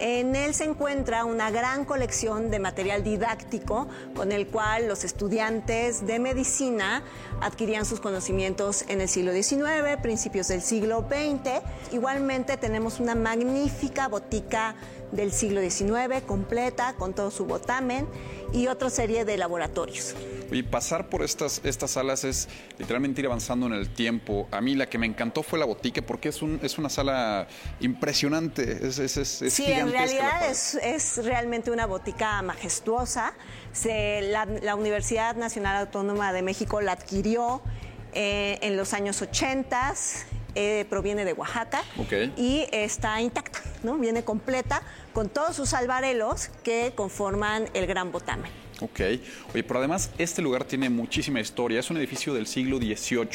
En 0.00 0.34
él 0.34 0.52
se 0.52 0.64
encuentra 0.64 1.24
una 1.24 1.52
gran 1.52 1.84
colección 1.84 2.50
de 2.50 2.58
material 2.58 3.04
didáctico 3.04 3.86
con 4.16 4.32
el 4.32 4.48
cual 4.48 4.88
los 4.88 5.04
estudiantes 5.04 6.04
de 6.08 6.18
medicina 6.18 7.04
adquirían 7.40 7.84
sus 7.84 8.00
conocimientos 8.00 8.84
en 8.88 9.00
el 9.00 9.08
siglo 9.08 9.32
XIX, 9.32 9.96
principios 10.02 10.48
del 10.48 10.60
siglo 10.60 11.06
XX. 11.08 11.62
Igualmente 11.92 12.56
tenemos 12.56 12.98
una 12.98 13.14
magnífica 13.14 14.08
botica 14.08 14.74
del 15.14 15.32
siglo 15.32 15.60
XIX, 15.60 16.22
completa, 16.26 16.94
con 16.94 17.14
todo 17.14 17.30
su 17.30 17.46
botamen 17.46 18.06
y 18.52 18.66
otra 18.66 18.90
serie 18.90 19.24
de 19.24 19.36
laboratorios. 19.36 20.14
Y 20.50 20.62
pasar 20.62 21.08
por 21.08 21.22
estas, 21.22 21.60
estas 21.64 21.92
salas 21.92 22.24
es 22.24 22.48
literalmente 22.78 23.20
ir 23.20 23.26
avanzando 23.26 23.66
en 23.66 23.72
el 23.72 23.88
tiempo. 23.88 24.48
A 24.50 24.60
mí 24.60 24.74
la 24.74 24.86
que 24.86 24.98
me 24.98 25.06
encantó 25.06 25.42
fue 25.42 25.58
la 25.58 25.64
botica 25.64 26.02
porque 26.02 26.28
es, 26.28 26.42
un, 26.42 26.60
es 26.62 26.78
una 26.78 26.88
sala 26.88 27.48
impresionante. 27.80 28.86
Es, 28.86 28.98
es, 28.98 29.16
es 29.16 29.52
sí, 29.52 29.64
en 29.66 29.90
realidad 29.90 30.48
es, 30.48 30.74
es, 30.74 31.24
realmente 31.24 31.70
una 31.70 31.86
botica 31.86 32.42
majestuosa. 32.42 33.34
Se, 33.72 34.22
la, 34.22 34.46
la, 34.46 34.76
Universidad 34.76 35.36
Nacional 35.36 35.76
Autónoma 35.76 36.32
de 36.32 36.42
México 36.42 36.80
la 36.80 36.92
adquirió 36.92 37.62
eh, 38.12 38.58
en 38.62 38.76
los 38.76 38.92
años 38.94 39.20
80. 39.22 39.94
Eh, 40.56 40.86
proviene 40.88 41.24
de 41.24 41.32
Oaxaca 41.32 41.82
okay. 41.98 42.32
y 42.36 42.68
está 42.70 43.20
intacta, 43.20 43.58
¿no? 43.82 43.98
Viene 43.98 44.22
completa 44.22 44.82
con 45.14 45.30
todos 45.30 45.56
sus 45.56 45.72
albarelos 45.72 46.50
que 46.62 46.92
conforman 46.94 47.70
el 47.72 47.86
Gran 47.86 48.12
Botamen. 48.12 48.50
Ok. 48.80 49.00
Oye, 49.54 49.62
pero 49.62 49.78
además 49.78 50.10
este 50.18 50.42
lugar 50.42 50.64
tiene 50.64 50.90
muchísima 50.90 51.40
historia. 51.40 51.80
Es 51.80 51.90
un 51.90 51.96
edificio 51.96 52.34
del 52.34 52.46
siglo 52.46 52.76
XVIII. 52.76 53.28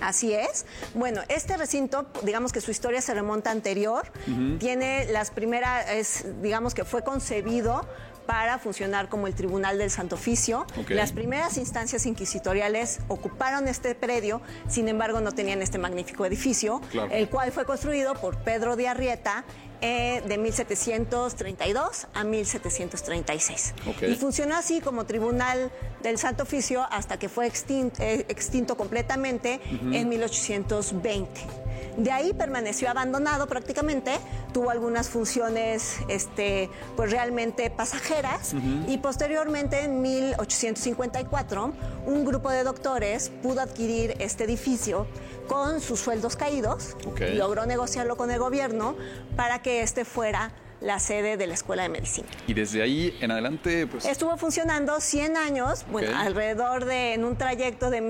Así 0.00 0.34
es. 0.34 0.66
Bueno, 0.94 1.22
este 1.28 1.56
recinto, 1.56 2.06
digamos 2.22 2.52
que 2.52 2.60
su 2.60 2.70
historia 2.70 3.00
se 3.00 3.14
remonta 3.14 3.50
anterior. 3.50 4.04
Uh 4.26 4.30
-huh. 4.30 4.58
Tiene 4.58 5.06
las 5.10 5.30
primeras, 5.30 5.88
es, 5.90 6.26
digamos 6.42 6.74
que 6.74 6.84
fue 6.84 7.02
concebido 7.02 7.86
para 8.26 8.58
funcionar 8.58 9.08
como 9.08 9.26
el 9.26 9.34
Tribunal 9.34 9.78
del 9.78 9.90
Santo 9.90 10.16
Oficio. 10.16 10.66
Okay. 10.80 10.96
Las 10.96 11.12
primeras 11.12 11.56
instancias 11.56 12.06
inquisitoriales 12.06 13.00
ocuparon 13.08 13.68
este 13.68 13.94
predio, 13.94 14.40
sin 14.68 14.88
embargo 14.88 15.20
no 15.20 15.32
tenían 15.32 15.62
este 15.62 15.78
magnífico 15.78 16.24
edificio, 16.26 16.80
claro. 16.90 17.12
el 17.12 17.28
cual 17.28 17.52
fue 17.52 17.64
construido 17.64 18.14
por 18.14 18.36
Pedro 18.38 18.76
de 18.76 18.88
Arrieta 18.88 19.44
eh, 19.80 20.22
de 20.26 20.38
1732 20.38 22.06
a 22.14 22.24
1736. 22.24 23.74
Okay. 23.94 24.12
Y 24.12 24.16
funcionó 24.16 24.56
así 24.56 24.80
como 24.80 25.04
Tribunal 25.04 25.70
del 26.02 26.16
Santo 26.16 26.44
Oficio 26.44 26.86
hasta 26.90 27.18
que 27.18 27.28
fue 27.28 27.46
extinto, 27.46 28.02
eh, 28.02 28.24
extinto 28.28 28.76
completamente 28.76 29.60
uh 29.70 29.74
-huh. 29.74 29.96
en 29.96 30.08
1820. 30.08 31.63
De 31.96 32.10
ahí 32.10 32.32
permaneció 32.32 32.90
abandonado 32.90 33.46
prácticamente, 33.46 34.12
tuvo 34.52 34.70
algunas 34.70 35.08
funciones 35.08 35.96
este, 36.08 36.68
pues 36.96 37.10
realmente 37.10 37.70
pasajeras 37.70 38.52
Uh 38.54 38.56
-huh. 38.58 38.88
y 38.88 38.98
posteriormente 38.98 39.80
en 39.82 40.00
1854 40.02 41.72
un 42.06 42.24
grupo 42.24 42.50
de 42.50 42.64
doctores 42.64 43.30
pudo 43.42 43.60
adquirir 43.60 44.14
este 44.18 44.44
edificio 44.44 45.06
con 45.48 45.80
sus 45.80 46.00
sueldos 46.00 46.36
caídos, 46.36 46.96
Okay. 47.06 47.36
logró 47.36 47.66
negociarlo 47.66 48.16
con 48.16 48.30
el 48.30 48.38
gobierno 48.38 48.96
para 49.36 49.62
que 49.62 49.82
este 49.82 50.04
fuera 50.04 50.52
la 50.80 50.98
sede 50.98 51.36
de 51.36 51.46
la 51.46 51.54
Escuela 51.54 51.82
de 51.84 51.88
Medicina. 51.88 52.28
Y 52.46 52.52
desde 52.54 52.82
ahí 52.82 53.16
en 53.20 53.30
adelante, 53.30 53.86
pues... 53.86 54.04
Estuvo 54.04 54.36
funcionando 54.36 55.00
100 55.00 55.36
años, 55.36 55.84
bueno, 55.90 56.16
alrededor 56.16 56.84
de, 56.84 57.14
en 57.14 57.24
un 57.24 57.36
trayecto 57.36 57.88
de 57.90 58.00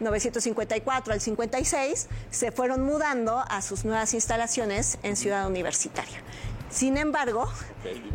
1954 0.00 1.12
al 1.12 1.20
56, 1.20 2.08
se 2.30 2.52
fueron 2.52 2.82
mudando 2.82 3.44
a 3.48 3.62
sus 3.62 3.84
nuevas 3.84 4.14
instalaciones 4.14 4.98
en 5.02 5.16
Ciudad 5.16 5.46
Universitaria. 5.46 6.22
Sin 6.68 6.98
embargo, 6.98 7.48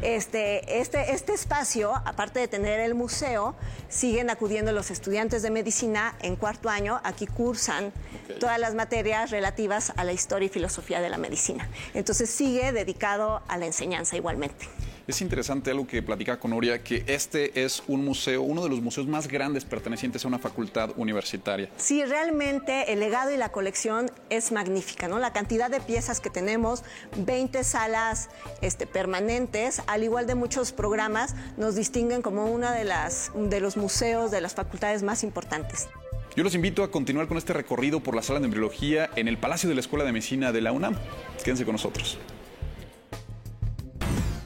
este, 0.02 0.82
este, 0.82 1.14
este 1.14 1.34
espacio, 1.34 1.96
aparte 2.06 2.40
de 2.40 2.48
tener 2.48 2.80
el 2.82 2.94
museo, 2.94 3.56
siguen 3.88 4.30
acudiendo 4.30 4.72
los 4.74 4.92
estudiantes 4.92 5.42
de 5.42 5.50
medicina 5.50 6.16
en 6.22 6.36
cuarto 6.36 6.70
año. 6.70 7.00
Aquí 7.04 7.28
cursan 7.28 7.94
todas 8.40 8.60
las 8.60 8.76
materias 8.76 9.32
relativas 9.32 9.94
a 9.96 10.04
la 10.04 10.12
historia 10.12 10.48
y 10.48 10.50
filosofía 10.50 11.02
de 11.02 11.10
la 11.10 11.18
medicina. 11.18 11.70
Entonces 11.94 12.30
sigue 12.30 12.72
dedicado 12.72 13.42
a 13.48 13.58
la 13.58 13.66
enseñanza 13.66 14.18
igualmente. 14.18 14.68
Es 15.08 15.22
interesante 15.22 15.72
algo 15.72 15.88
que 15.88 16.04
platicaba 16.04 16.40
con 16.40 16.52
Nuria, 16.52 16.84
que 16.84 17.04
este 17.08 17.64
es 17.64 17.82
un 17.88 18.06
museo, 18.06 18.44
uno 18.44 18.62
de 18.64 18.70
los 18.70 18.82
museos 18.82 19.08
más 19.08 19.28
grandes 19.28 19.66
pertenecientes 19.66 20.24
a 20.24 20.28
una 20.28 20.38
facultad 20.38 20.92
universitaria. 20.96 21.70
Sí, 21.78 22.06
realmente 22.06 22.94
el 22.94 23.00
legado 23.00 23.32
y 23.32 23.38
la 23.38 23.52
colección 23.52 24.12
es 24.30 24.52
magnífica, 24.52 25.08
¿no? 25.08 25.18
La 25.18 25.34
cantidad 25.34 25.72
de 25.72 25.82
piezas 25.82 26.20
que 26.20 26.30
tenemos, 26.30 26.84
20 27.18 27.64
salas 27.64 28.30
este, 28.62 28.86
permanentes, 28.86 29.82
al 29.88 30.04
igual 30.04 30.28
de 30.28 30.36
muchos 30.36 30.72
programas, 30.72 31.36
nos 31.58 31.76
distinguen 31.76 32.22
como 32.22 32.46
uno 32.46 32.72
de, 32.72 32.84
las, 32.84 33.32
de 33.34 33.60
los 33.60 33.78
museos 33.78 34.30
de 34.30 34.42
las 34.42 34.54
facultades 34.54 35.02
más 35.02 35.24
importantes. 35.24 35.88
Yo 36.36 36.44
los 36.44 36.54
invito 36.56 36.84
a 36.84 36.92
continuar 36.92 37.28
con 37.28 37.38
este 37.38 37.54
recorrido 37.54 38.02
por 38.02 38.16
la 38.16 38.22
sala 38.22 38.40
de 38.40 38.46
embriología 38.46 39.10
en 39.16 39.28
el 39.28 39.38
Palacio 39.38 39.68
de 39.68 39.76
la 39.76 39.82
Escuela 39.82 40.06
de 40.06 40.12
Medicina 40.12 40.52
de 40.52 40.62
la 40.62 40.72
UNAM. 40.72 40.96
Quédense 41.44 41.66
con 41.66 41.74
nosotros. 41.74 42.20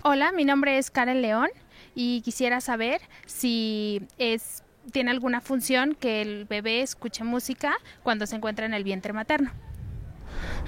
Hola, 0.07 0.31
mi 0.31 0.45
nombre 0.45 0.77
es 0.77 0.91
Karen 0.91 1.23
León 1.23 1.49
y 1.95 2.21
quisiera 2.21 2.61
saber 2.61 3.01
si 3.25 4.03
es 4.19 4.63
tiene 4.91 5.09
alguna 5.09 5.41
función 5.41 5.95
que 5.95 6.21
el 6.21 6.45
bebé 6.45 6.83
escuche 6.83 7.23
música 7.23 7.73
cuando 8.03 8.27
se 8.27 8.35
encuentra 8.35 8.67
en 8.67 8.75
el 8.75 8.83
vientre 8.83 9.13
materno. 9.13 9.49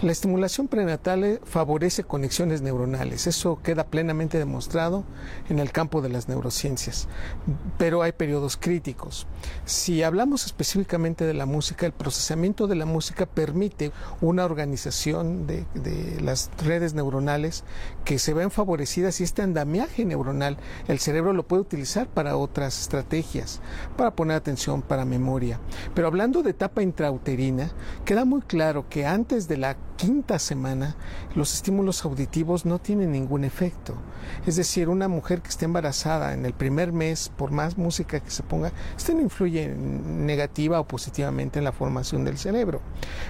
La 0.02 0.12
estimulación 0.12 0.68
prenatal 0.68 1.24
eh, 1.24 1.40
favorece 1.44 2.04
conexiones 2.04 2.62
neuronales, 2.62 3.28
eso 3.28 3.60
queda 3.64 3.86
plenamente 3.86 4.38
demostrado 4.38 5.04
en 5.50 5.60
el 5.60 5.72
campo 5.72 6.02
de 6.02 6.10
las 6.10 6.28
neurociencias, 6.28 7.08
pero 7.78 8.02
hay 8.02 8.12
periodos 8.12 8.58
críticos. 8.58 9.28
Si 9.66 10.04
hablamos 10.04 10.46
específicamente 10.46 11.26
de 11.26 11.34
la 11.34 11.46
música, 11.46 11.86
el 11.86 11.94
procesamiento 11.94 12.68
de 12.68 12.76
la 12.76 12.86
música 12.86 13.26
permite 13.26 13.92
una 14.22 14.46
organización 14.46 15.48
de, 15.48 15.66
las 16.22 16.50
redes 16.64 16.94
neuronales 16.94 17.64
que 18.06 18.20
se 18.20 18.34
ven 18.34 18.52
favorecidas 18.52 19.20
y 19.20 19.24
este 19.24 19.42
andamiaje 19.42 20.06
neuronal 20.06 20.58
el 20.88 21.00
cerebro 21.00 21.34
lo 21.34 21.48
puede 21.48 21.62
utilizar 21.62 22.08
para 22.08 22.38
otras 22.38 22.80
estrategias, 22.82 23.62
para 23.96 24.16
poner 24.16 24.38
atención, 24.38 24.82
para 24.82 25.06
memoria. 25.06 25.60
Pero 25.94 26.08
hablando 26.08 26.44
de 26.44 26.52
etapa 26.52 26.82
intrauterina, 26.82 27.72
queda 28.06 28.26
muy 28.26 28.42
claro 28.42 28.88
que 28.90 29.06
antes 29.06 29.48
de 29.48 29.58
la 29.58 29.67
quinta 29.98 30.38
semana 30.40 30.96
los 31.36 31.54
estímulos 31.54 32.06
auditivos 32.06 32.66
no 32.66 32.80
tienen 32.80 33.12
ningún 33.12 33.44
efecto. 33.44 33.96
Es 34.46 34.56
decir, 34.56 34.90
una 34.90 35.08
mujer 35.08 35.42
que 35.42 35.50
esté 35.50 35.66
embarazada 35.66 36.34
en 36.34 36.46
el 36.46 36.54
primer 36.54 36.94
mes, 36.94 37.32
por 37.36 37.52
más 37.52 37.78
música 37.78 38.20
que 38.20 38.30
se 38.30 38.44
ponga, 38.44 38.72
esto 38.96 39.14
no 39.14 39.22
influye 39.22 39.68
negativa 39.68 40.80
o 40.80 40.88
positivamente 40.88 41.60
en 41.60 41.66
la 41.66 41.72
formación 41.72 42.24
del 42.24 42.38
cerebro. 42.38 42.82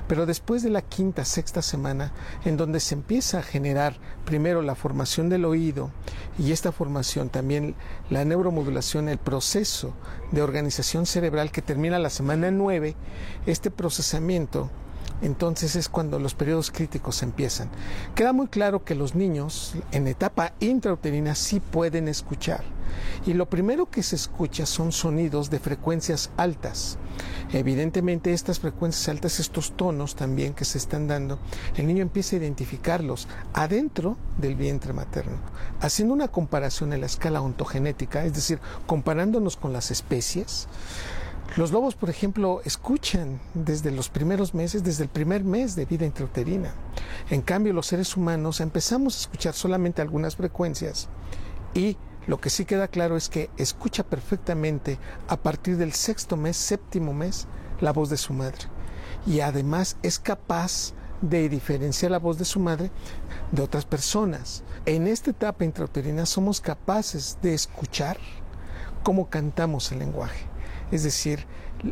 Pero 0.07 0.25
después 0.25 0.61
de 0.61 0.69
la 0.69 0.81
quinta, 0.81 1.25
sexta 1.25 1.61
semana, 1.61 2.11
en 2.45 2.57
donde 2.57 2.79
se 2.79 2.95
empieza 2.95 3.39
a 3.39 3.43
generar 3.43 3.95
primero 4.25 4.61
la 4.61 4.75
formación 4.75 5.29
del 5.29 5.45
oído 5.45 5.91
y 6.37 6.51
esta 6.51 6.71
formación 6.71 7.29
también 7.29 7.75
la 8.09 8.25
neuromodulación, 8.25 9.09
el 9.09 9.17
proceso 9.17 9.93
de 10.31 10.41
organización 10.41 11.05
cerebral 11.05 11.51
que 11.51 11.61
termina 11.61 11.99
la 11.99 12.09
semana 12.09 12.51
9, 12.51 12.95
este 13.45 13.71
procesamiento 13.71 14.69
entonces 15.21 15.75
es 15.75 15.89
cuando 15.89 16.19
los 16.19 16.33
periodos 16.33 16.71
críticos 16.71 17.23
empiezan. 17.23 17.69
Queda 18.15 18.33
muy 18.33 18.47
claro 18.47 18.83
que 18.83 18.95
los 18.95 19.15
niños 19.15 19.75
en 19.91 20.07
etapa 20.07 20.53
intrauterina 20.59 21.35
sí 21.35 21.59
pueden 21.59 22.07
escuchar. 22.07 22.63
Y 23.25 23.33
lo 23.33 23.49
primero 23.49 23.89
que 23.89 24.03
se 24.03 24.15
escucha 24.15 24.65
son 24.65 24.91
sonidos 24.91 25.49
de 25.49 25.59
frecuencias 25.59 26.31
altas. 26.37 26.97
Evidentemente 27.51 28.33
estas 28.33 28.59
frecuencias 28.59 29.09
altas, 29.09 29.39
estos 29.39 29.71
tonos 29.71 30.15
también 30.15 30.53
que 30.53 30.65
se 30.65 30.77
están 30.77 31.07
dando, 31.07 31.39
el 31.75 31.87
niño 31.87 32.01
empieza 32.01 32.35
a 32.35 32.39
identificarlos 32.39 33.27
adentro 33.53 34.17
del 34.37 34.55
vientre 34.55 34.93
materno. 34.93 35.37
Haciendo 35.81 36.13
una 36.13 36.27
comparación 36.27 36.93
en 36.93 37.01
la 37.01 37.07
escala 37.07 37.41
ontogenética, 37.41 38.25
es 38.25 38.33
decir, 38.33 38.59
comparándonos 38.85 39.57
con 39.57 39.73
las 39.73 39.91
especies, 39.91 40.67
los 41.55 41.71
lobos, 41.71 41.95
por 41.95 42.09
ejemplo, 42.09 42.61
escuchan 42.65 43.39
desde 43.55 43.89
los 43.91 44.09
primeros 44.09 44.53
meses, 44.53 44.83
desde 44.83 45.03
el 45.03 45.09
primer 45.09 45.43
mes 45.43 45.75
de 45.75 45.85
vida 45.85 46.05
intrauterina. 46.05 46.73
En 47.29 47.41
cambio, 47.41 47.73
los 47.73 47.87
seres 47.87 48.15
humanos 48.15 48.59
empezamos 48.59 49.15
a 49.15 49.21
escuchar 49.21 49.53
solamente 49.53 50.01
algunas 50.01 50.35
frecuencias 50.35 51.07
y 51.73 51.97
lo 52.27 52.39
que 52.39 52.49
sí 52.49 52.65
queda 52.65 52.89
claro 52.89 53.17
es 53.17 53.29
que 53.29 53.49
escucha 53.57 54.03
perfectamente 54.03 54.99
a 55.27 55.37
partir 55.37 55.77
del 55.77 55.93
sexto 55.93 56.37
mes, 56.37 56.57
séptimo 56.57 57.13
mes, 57.13 57.47
la 57.79 57.93
voz 57.93 58.09
de 58.09 58.17
su 58.17 58.33
madre. 58.33 58.67
Y 59.25 59.39
además 59.39 59.97
es 60.03 60.19
capaz 60.19 60.93
de 61.21 61.49
diferenciar 61.49 62.11
la 62.11 62.19
voz 62.19 62.37
de 62.37 62.45
su 62.45 62.59
madre 62.59 62.91
de 63.51 63.63
otras 63.63 63.85
personas. 63.85 64.63
En 64.85 65.07
esta 65.07 65.31
etapa 65.31 65.65
intrauterina 65.65 66.25
somos 66.27 66.61
capaces 66.61 67.39
de 67.41 67.53
escuchar 67.55 68.17
cómo 69.03 69.29
cantamos 69.29 69.91
el 69.91 69.99
lenguaje 69.99 70.56
es 70.91 71.03
decir, 71.03 71.45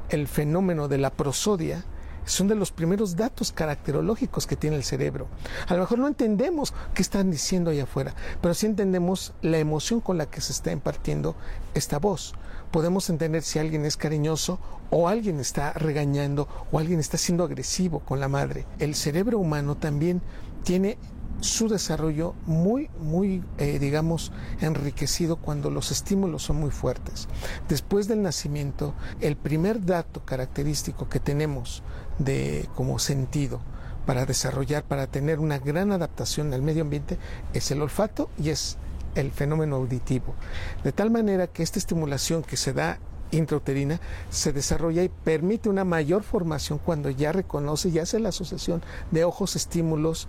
el 0.09 0.27
fenómeno 0.27 0.87
de 0.87 0.97
la 0.97 1.11
prosodia, 1.11 1.83
son 2.25 2.47
de 2.47 2.55
los 2.55 2.71
primeros 2.71 3.15
datos 3.15 3.51
caracterológicos 3.51 4.47
que 4.47 4.55
tiene 4.55 4.75
el 4.75 4.83
cerebro. 4.83 5.27
A 5.67 5.75
lo 5.75 5.81
mejor 5.81 5.99
no 5.99 6.07
entendemos 6.07 6.73
qué 6.93 7.01
están 7.01 7.31
diciendo 7.31 7.69
allá 7.69 7.83
afuera, 7.83 8.13
pero 8.41 8.53
sí 8.53 8.65
entendemos 8.65 9.33
la 9.41 9.59
emoción 9.59 10.01
con 10.01 10.17
la 10.17 10.25
que 10.25 10.41
se 10.41 10.51
está 10.51 10.71
impartiendo 10.71 11.35
esta 11.73 11.99
voz. 11.99 12.33
Podemos 12.71 13.09
entender 13.09 13.43
si 13.43 13.59
alguien 13.59 13.85
es 13.85 13.95
cariñoso 13.95 14.59
o 14.89 15.07
alguien 15.07 15.39
está 15.39 15.73
regañando 15.73 16.47
o 16.71 16.79
alguien 16.79 16.99
está 16.99 17.17
siendo 17.17 17.43
agresivo 17.43 17.99
con 17.99 18.19
la 18.19 18.27
madre. 18.27 18.65
El 18.79 18.95
cerebro 18.95 19.39
humano 19.39 19.75
también 19.75 20.21
tiene 20.63 20.97
su 21.45 21.67
desarrollo 21.69 22.33
muy, 22.45 22.89
muy, 22.99 23.43
eh, 23.57 23.79
digamos, 23.79 24.31
enriquecido 24.61 25.37
cuando 25.37 25.69
los 25.69 25.91
estímulos 25.91 26.43
son 26.43 26.57
muy 26.57 26.71
fuertes. 26.71 27.27
Después 27.69 28.07
del 28.07 28.21
nacimiento, 28.21 28.93
el 29.21 29.37
primer 29.37 29.85
dato 29.85 30.25
característico 30.25 31.07
que 31.07 31.19
tenemos 31.19 31.83
de 32.19 32.67
como 32.75 32.99
sentido 32.99 33.61
para 34.05 34.25
desarrollar, 34.25 34.83
para 34.83 35.07
tener 35.07 35.39
una 35.39 35.59
gran 35.59 35.91
adaptación 35.91 36.53
al 36.53 36.61
medio 36.61 36.83
ambiente, 36.83 37.17
es 37.53 37.71
el 37.71 37.81
olfato 37.81 38.29
y 38.37 38.49
es 38.49 38.77
el 39.15 39.31
fenómeno 39.31 39.77
auditivo. 39.77 40.35
De 40.83 40.91
tal 40.91 41.09
manera 41.09 41.47
que 41.47 41.63
esta 41.63 41.79
estimulación 41.79 42.43
que 42.43 42.57
se 42.57 42.73
da 42.73 42.99
intrauterina 43.31 43.99
se 44.29 44.53
desarrolla 44.53 45.03
y 45.03 45.09
permite 45.09 45.69
una 45.69 45.83
mayor 45.83 46.23
formación 46.23 46.79
cuando 46.79 47.09
ya 47.09 47.31
reconoce 47.31 47.89
y 47.89 47.99
hace 47.99 48.19
la 48.19 48.29
asociación 48.29 48.81
de 49.11 49.23
ojos, 49.23 49.55
estímulos 49.55 50.27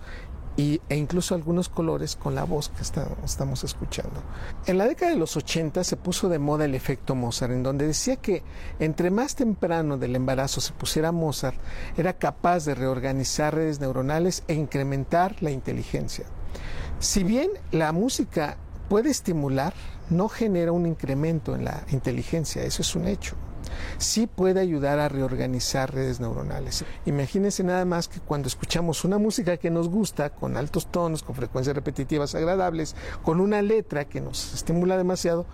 y, 0.57 0.81
e 0.89 0.97
incluso 0.97 1.35
algunos 1.35 1.69
colores 1.69 2.15
con 2.15 2.35
la 2.35 2.43
voz 2.43 2.69
que 2.69 2.81
estamos 2.81 3.63
escuchando. 3.63 4.23
En 4.65 4.79
la 4.79 4.87
década 4.87 5.11
de 5.11 5.17
los 5.17 5.37
80 5.37 5.83
se 5.83 5.95
puso 5.95 6.27
de 6.27 6.39
moda 6.39 6.65
el 6.65 6.75
efecto 6.75 7.15
Mozart, 7.15 7.53
en 7.53 7.63
donde 7.63 7.87
decía 7.87 8.17
que 8.17 8.43
entre 8.79 9.11
más 9.11 9.35
temprano 9.35 9.97
del 9.97 10.15
embarazo 10.15 10.59
se 10.59 10.73
pusiera 10.73 11.11
Mozart, 11.11 11.57
era 11.95 12.13
capaz 12.13 12.65
de 12.65 12.75
reorganizar 12.75 13.55
redes 13.55 13.79
neuronales 13.79 14.43
e 14.47 14.55
incrementar 14.55 15.41
la 15.41 15.51
inteligencia. 15.51 16.25
Si 16.99 17.23
bien 17.23 17.51
la 17.71 17.91
música 17.91 18.57
puede 18.89 19.11
estimular, 19.11 19.73
no 20.09 20.27
genera 20.27 20.71
un 20.71 20.87
incremento 20.87 21.55
en 21.55 21.65
la 21.65 21.83
inteligencia, 21.91 22.63
eso 22.63 22.81
es 22.81 22.95
un 22.95 23.07
hecho 23.07 23.35
sí 23.97 24.27
puede 24.27 24.59
ayudar 24.59 24.99
a 24.99 25.09
reorganizar 25.09 25.93
redes 25.93 26.19
neuronales. 26.19 26.85
Imagínense 27.05 27.63
nada 27.63 27.85
más 27.85 28.07
que 28.07 28.19
cuando 28.19 28.47
escuchamos 28.47 29.03
una 29.03 29.17
música 29.17 29.57
que 29.57 29.69
nos 29.69 29.89
gusta, 29.89 30.29
con 30.29 30.57
altos 30.57 30.87
tonos, 30.91 31.23
con 31.23 31.35
frecuencias 31.35 31.75
repetitivas 31.75 32.35
agradables, 32.35 32.95
con 33.23 33.39
una 33.39 33.61
letra 33.61 34.05
que 34.05 34.21
nos 34.21 34.53
estimula 34.53 34.97
demasiado, 34.97 35.45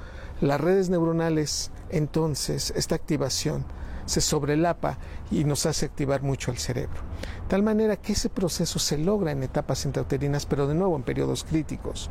las 0.41 0.59
redes 0.59 0.89
neuronales, 0.89 1.71
entonces, 1.89 2.73
esta 2.75 2.95
activación 2.95 3.65
se 4.05 4.21
sobrelapa 4.21 4.97
y 5.31 5.43
nos 5.43 5.65
hace 5.65 5.85
activar 5.85 6.21
mucho 6.21 6.51
el 6.51 6.57
cerebro. 6.57 7.01
Tal 7.47 7.63
manera 7.63 7.95
que 7.97 8.13
ese 8.13 8.29
proceso 8.29 8.79
se 8.79 8.97
logra 8.97 9.31
en 9.31 9.43
etapas 9.43 9.85
intrauterinas, 9.85 10.45
pero 10.45 10.67
de 10.67 10.75
nuevo 10.75 10.95
en 10.95 11.03
periodos 11.03 11.43
críticos. 11.43 12.09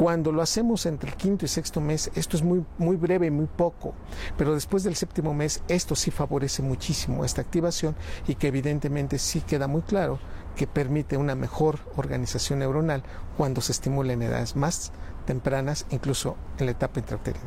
Cuando 0.00 0.32
lo 0.32 0.40
hacemos 0.40 0.86
entre 0.86 1.10
el 1.10 1.16
quinto 1.16 1.44
y 1.44 1.48
sexto 1.48 1.78
mes, 1.78 2.10
esto 2.14 2.34
es 2.34 2.42
muy, 2.42 2.64
muy 2.78 2.96
breve 2.96 3.26
y 3.26 3.30
muy 3.30 3.44
poco, 3.44 3.92
pero 4.38 4.54
después 4.54 4.82
del 4.82 4.96
séptimo 4.96 5.34
mes, 5.34 5.62
esto 5.68 5.94
sí 5.94 6.10
favorece 6.10 6.62
muchísimo 6.62 7.22
esta 7.22 7.42
activación 7.42 7.94
y 8.26 8.36
que 8.36 8.48
evidentemente 8.48 9.18
sí 9.18 9.42
queda 9.42 9.66
muy 9.66 9.82
claro 9.82 10.18
que 10.56 10.66
permite 10.66 11.18
una 11.18 11.34
mejor 11.34 11.80
organización 11.96 12.60
neuronal 12.60 13.02
cuando 13.36 13.60
se 13.60 13.72
estimula 13.72 14.14
en 14.14 14.22
edades 14.22 14.56
más 14.56 14.90
tempranas, 15.26 15.84
incluso 15.90 16.34
en 16.56 16.64
la 16.64 16.72
etapa 16.72 17.00
intrauterina. 17.00 17.44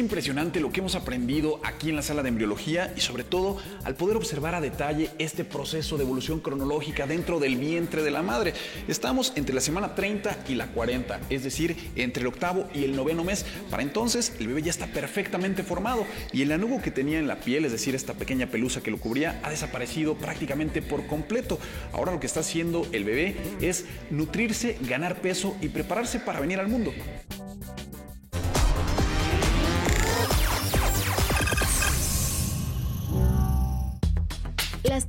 Impresionante 0.00 0.60
lo 0.60 0.72
que 0.72 0.80
hemos 0.80 0.94
aprendido 0.94 1.60
aquí 1.62 1.90
en 1.90 1.96
la 1.96 2.02
sala 2.02 2.22
de 2.22 2.30
embriología 2.30 2.92
y 2.96 3.00
sobre 3.00 3.24
todo 3.24 3.58
al 3.84 3.94
poder 3.94 4.16
observar 4.16 4.54
a 4.54 4.60
detalle 4.60 5.10
este 5.18 5.44
proceso 5.44 5.96
de 5.96 6.04
evolución 6.04 6.40
cronológica 6.40 7.06
dentro 7.06 7.38
del 7.38 7.56
vientre 7.56 8.02
de 8.02 8.10
la 8.10 8.22
madre. 8.22 8.54
Estamos 8.88 9.32
entre 9.36 9.54
la 9.54 9.60
semana 9.60 9.94
30 9.94 10.44
y 10.48 10.54
la 10.54 10.68
40, 10.68 11.20
es 11.30 11.44
decir, 11.44 11.76
entre 11.94 12.22
el 12.22 12.26
octavo 12.26 12.68
y 12.74 12.84
el 12.84 12.96
noveno 12.96 13.22
mes. 13.22 13.44
Para 13.70 13.82
entonces 13.82 14.34
el 14.40 14.48
bebé 14.48 14.62
ya 14.62 14.70
está 14.70 14.86
perfectamente 14.86 15.62
formado 15.62 16.04
y 16.32 16.42
el 16.42 16.52
anugo 16.52 16.82
que 16.82 16.90
tenía 16.90 17.18
en 17.18 17.28
la 17.28 17.36
piel, 17.36 17.64
es 17.64 17.72
decir, 17.72 17.94
esta 17.94 18.14
pequeña 18.14 18.46
pelusa 18.46 18.82
que 18.82 18.90
lo 18.90 18.98
cubría, 18.98 19.40
ha 19.42 19.50
desaparecido 19.50 20.16
prácticamente 20.16 20.82
por 20.82 21.06
completo. 21.06 21.58
Ahora 21.92 22.12
lo 22.12 22.20
que 22.20 22.26
está 22.26 22.40
haciendo 22.40 22.86
el 22.92 23.04
bebé 23.04 23.36
es 23.60 23.84
nutrirse, 24.10 24.78
ganar 24.80 25.20
peso 25.20 25.56
y 25.60 25.68
prepararse 25.68 26.20
para 26.20 26.40
venir 26.40 26.58
al 26.58 26.68
mundo. 26.68 26.92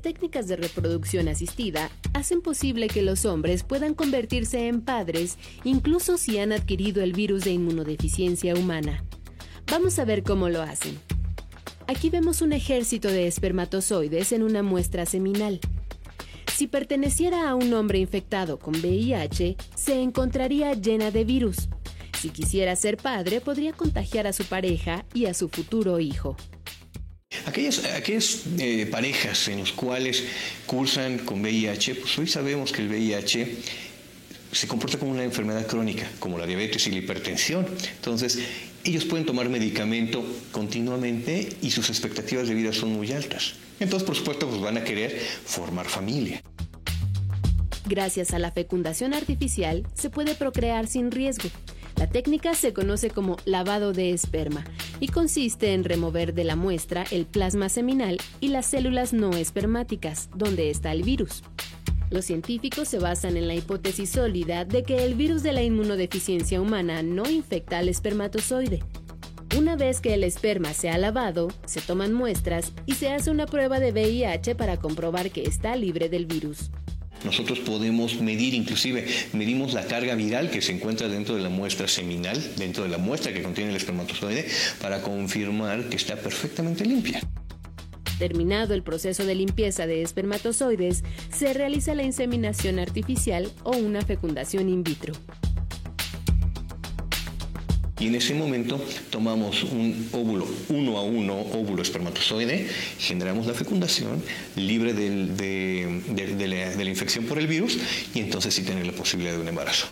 Técnicas 0.01 0.47
de 0.47 0.55
reproducción 0.55 1.27
asistida 1.27 1.91
hacen 2.13 2.41
posible 2.41 2.87
que 2.87 3.03
los 3.03 3.25
hombres 3.25 3.63
puedan 3.63 3.93
convertirse 3.93 4.67
en 4.67 4.81
padres 4.81 5.37
incluso 5.63 6.17
si 6.17 6.39
han 6.39 6.51
adquirido 6.51 7.03
el 7.03 7.13
virus 7.13 7.43
de 7.43 7.51
inmunodeficiencia 7.51 8.55
humana. 8.55 9.03
Vamos 9.69 9.99
a 9.99 10.05
ver 10.05 10.23
cómo 10.23 10.49
lo 10.49 10.61
hacen. 10.61 10.99
Aquí 11.85 12.09
vemos 12.09 12.41
un 12.41 12.51
ejército 12.53 13.09
de 13.09 13.27
espermatozoides 13.27 14.31
en 14.31 14.41
una 14.41 14.63
muestra 14.63 15.05
seminal. 15.05 15.59
Si 16.51 16.67
perteneciera 16.67 17.47
a 17.49 17.55
un 17.55 17.71
hombre 17.73 17.99
infectado 17.99 18.57
con 18.57 18.75
VIH, 18.75 19.55
se 19.75 20.01
encontraría 20.01 20.73
llena 20.73 21.11
de 21.11 21.25
virus. 21.25 21.69
Si 22.19 22.29
quisiera 22.29 22.75
ser 22.75 22.97
padre, 22.97 23.39
podría 23.39 23.73
contagiar 23.73 24.25
a 24.25 24.33
su 24.33 24.45
pareja 24.45 25.05
y 25.13 25.25
a 25.25 25.33
su 25.33 25.49
futuro 25.49 25.99
hijo. 25.99 26.37
Aquellas, 27.45 27.85
aquellas 27.85 28.41
eh, 28.59 28.85
parejas 28.85 29.47
en 29.47 29.59
las 29.59 29.71
cuales 29.71 30.23
cursan 30.65 31.19
con 31.19 31.41
VIH, 31.41 31.95
pues 31.95 32.17
hoy 32.19 32.27
sabemos 32.27 32.71
que 32.71 32.81
el 32.81 32.89
VIH 32.89 33.57
se 34.51 34.67
comporta 34.67 34.97
como 34.97 35.11
una 35.11 35.23
enfermedad 35.23 35.65
crónica, 35.65 36.09
como 36.19 36.37
la 36.37 36.45
diabetes 36.45 36.85
y 36.87 36.91
la 36.91 36.97
hipertensión. 36.97 37.65
Entonces, 37.95 38.39
ellos 38.83 39.05
pueden 39.05 39.25
tomar 39.25 39.47
medicamento 39.49 40.23
continuamente 40.51 41.49
y 41.61 41.71
sus 41.71 41.89
expectativas 41.89 42.47
de 42.47 42.53
vida 42.53 42.73
son 42.73 42.93
muy 42.93 43.11
altas. 43.11 43.53
Entonces, 43.79 44.05
por 44.05 44.15
supuesto, 44.15 44.47
pues 44.47 44.61
van 44.61 44.77
a 44.77 44.83
querer 44.83 45.17
formar 45.45 45.87
familia. 45.87 46.41
Gracias 47.85 48.33
a 48.33 48.39
la 48.39 48.51
fecundación 48.51 49.13
artificial, 49.13 49.87
se 49.93 50.09
puede 50.09 50.35
procrear 50.35 50.87
sin 50.87 51.11
riesgo. 51.11 51.49
La 51.95 52.07
técnica 52.07 52.53
se 52.53 52.73
conoce 52.73 53.09
como 53.09 53.37
lavado 53.45 53.93
de 53.93 54.11
esperma 54.11 54.63
y 54.99 55.07
consiste 55.07 55.73
en 55.73 55.83
remover 55.83 56.33
de 56.33 56.43
la 56.43 56.55
muestra 56.55 57.05
el 57.11 57.25
plasma 57.25 57.69
seminal 57.69 58.17
y 58.39 58.49
las 58.49 58.65
células 58.65 59.13
no 59.13 59.35
espermáticas, 59.35 60.29
donde 60.35 60.69
está 60.69 60.91
el 60.91 61.03
virus. 61.03 61.43
Los 62.09 62.25
científicos 62.25 62.89
se 62.89 62.99
basan 62.99 63.37
en 63.37 63.47
la 63.47 63.55
hipótesis 63.55 64.09
sólida 64.09 64.65
de 64.65 64.83
que 64.83 65.05
el 65.05 65.15
virus 65.15 65.43
de 65.43 65.53
la 65.53 65.63
inmunodeficiencia 65.63 66.59
humana 66.59 67.03
no 67.03 67.29
infecta 67.29 67.77
al 67.77 67.87
espermatozoide. 67.87 68.83
Una 69.57 69.75
vez 69.75 70.01
que 70.01 70.13
el 70.13 70.23
esperma 70.23 70.73
se 70.73 70.89
ha 70.89 70.97
lavado, 70.97 71.49
se 71.65 71.81
toman 71.81 72.13
muestras 72.13 72.73
y 72.85 72.93
se 72.95 73.11
hace 73.11 73.31
una 73.31 73.45
prueba 73.45 73.79
de 73.79 73.91
VIH 73.91 74.55
para 74.55 74.77
comprobar 74.77 75.31
que 75.31 75.43
está 75.43 75.75
libre 75.75 76.09
del 76.09 76.25
virus. 76.25 76.69
Nosotros 77.23 77.59
podemos 77.59 78.19
medir, 78.19 78.53
inclusive 78.53 79.05
medimos 79.33 79.73
la 79.73 79.85
carga 79.85 80.15
viral 80.15 80.49
que 80.49 80.61
se 80.61 80.71
encuentra 80.71 81.07
dentro 81.07 81.35
de 81.35 81.41
la 81.41 81.49
muestra 81.49 81.87
seminal, 81.87 82.41
dentro 82.57 82.83
de 82.83 82.89
la 82.89 82.97
muestra 82.97 83.33
que 83.33 83.43
contiene 83.43 83.69
el 83.71 83.77
espermatozoide, 83.77 84.47
para 84.81 85.01
confirmar 85.01 85.89
que 85.89 85.97
está 85.97 86.15
perfectamente 86.15 86.85
limpia. 86.85 87.21
Terminado 88.17 88.73
el 88.73 88.83
proceso 88.83 89.25
de 89.25 89.33
limpieza 89.33 89.87
de 89.87 90.03
espermatozoides, 90.03 91.03
se 91.31 91.53
realiza 91.53 91.95
la 91.95 92.03
inseminación 92.03 92.77
artificial 92.77 93.51
o 93.63 93.71
una 93.71 94.01
fecundación 94.01 94.69
in 94.69 94.83
vitro. 94.83 95.13
Y 98.01 98.07
en 98.07 98.15
ese 98.15 98.33
momento 98.33 98.83
tomamos 99.11 99.63
un 99.63 100.09
óvulo, 100.11 100.47
uno 100.69 100.97
a 100.97 101.03
uno 101.03 101.39
óvulo 101.39 101.83
espermatozoide, 101.83 102.67
generamos 102.97 103.45
la 103.45 103.53
fecundación 103.53 104.23
libre 104.55 104.95
de, 104.95 106.75
la, 106.75 106.83
infección 106.83 107.25
por 107.25 107.37
el 107.37 107.45
virus 107.45 107.77
y 108.15 108.21
entonces 108.21 108.55
sí 108.55 108.63
tener 108.63 108.87
la 108.87 108.93
posibilidad 108.93 109.33
de 109.33 109.41
un 109.41 109.47
embarazo. 109.47 109.87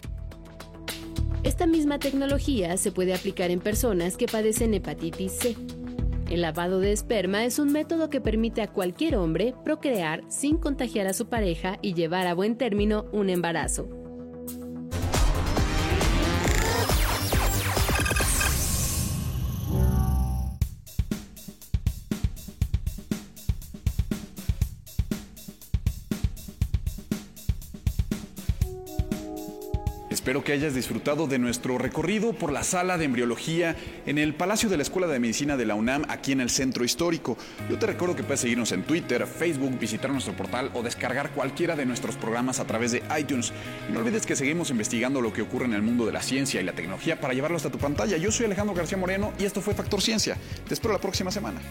Esta 1.43 1.67
misma 1.67 1.99
tecnología 1.99 2.77
se 2.77 2.91
puede 2.91 3.13
aplicar 3.13 3.51
en 3.51 3.59
personas 3.59 4.17
que 4.17 4.25
padecen 4.25 4.73
hepatitis 4.73 5.33
C. 5.33 5.55
El 6.31 6.41
lavado 6.41 6.79
de 6.79 6.91
esperma 6.91 7.45
es 7.45 7.59
un 7.59 7.71
método 7.71 8.09
que 8.09 8.21
permite 8.21 8.63
a 8.63 8.67
cualquier 8.67 9.17
hombre 9.17 9.53
procrear 9.63 10.23
sin 10.29 10.57
contagiar 10.57 11.05
a 11.05 11.13
su 11.13 11.27
pareja 11.27 11.77
y 11.83 11.93
llevar 11.93 12.25
a 12.25 12.33
buen 12.33 12.57
término 12.57 13.05
un 13.11 13.29
embarazo. 13.29 13.98
Espero 30.19 30.43
que 30.43 30.51
hayas 30.51 30.75
disfrutado 30.75 31.27
de 31.27 31.39
nuestro 31.39 31.77
recorrido 31.77 32.33
por 32.33 32.51
la 32.51 32.63
sala 32.63 32.97
de 32.97 33.05
embriología 33.05 33.77
en 34.05 34.17
el 34.17 34.35
Palacio 34.35 34.67
de 34.67 34.75
la 34.75 34.83
Escuela 34.83 35.07
de 35.07 35.17
Medicina 35.17 35.55
de 35.55 35.65
la 35.65 35.75
UNAM, 35.75 36.03
aquí 36.09 36.33
en 36.33 36.41
el 36.41 36.49
Centro 36.49 36.83
Histórico. 36.83 37.37
Yo 37.69 37.79
te 37.79 37.85
recuerdo 37.85 38.17
que 38.17 38.23
puedes 38.23 38.41
seguirnos 38.41 38.73
en 38.73 38.83
Twitter, 38.83 39.25
Facebook, 39.25 39.79
visitar 39.79 40.11
nuestro 40.11 40.35
portal 40.35 40.71
o 40.73 40.83
descargar 40.83 41.31
cualquiera 41.31 41.77
de 41.77 41.85
nuestros 41.85 42.17
programas 42.17 42.59
a 42.59 42.67
través 42.67 42.91
de 42.91 43.01
iTunes. 43.17 43.53
Y 43.87 43.93
no 43.93 44.01
olvides 44.01 44.25
que 44.25 44.35
seguimos 44.35 44.71
investigando 44.71 45.21
lo 45.21 45.31
que 45.31 45.41
ocurre 45.41 45.65
en 45.65 45.73
el 45.73 45.83
mundo 45.83 46.05
de 46.05 46.11
la 46.11 46.21
ciencia 46.21 46.59
y 46.59 46.65
la 46.65 46.73
tecnología 46.73 47.21
para 47.21 47.33
llevarlo 47.33 47.55
hasta 47.55 47.71
tu 47.71 47.77
pantalla. 47.77 48.17
Yo 48.17 48.29
soy 48.29 48.47
Alejandro 48.47 48.75
García 48.75 48.97
Moreno 48.97 49.31
y 49.39 49.45
esto 49.45 49.61
fue 49.61 49.73
Factor 49.73 50.01
Ciencia. 50.01 50.35
Te 50.67 50.73
espero 50.73 50.93
la 50.93 50.99
próxima 50.99 51.31
semana. 51.31 51.61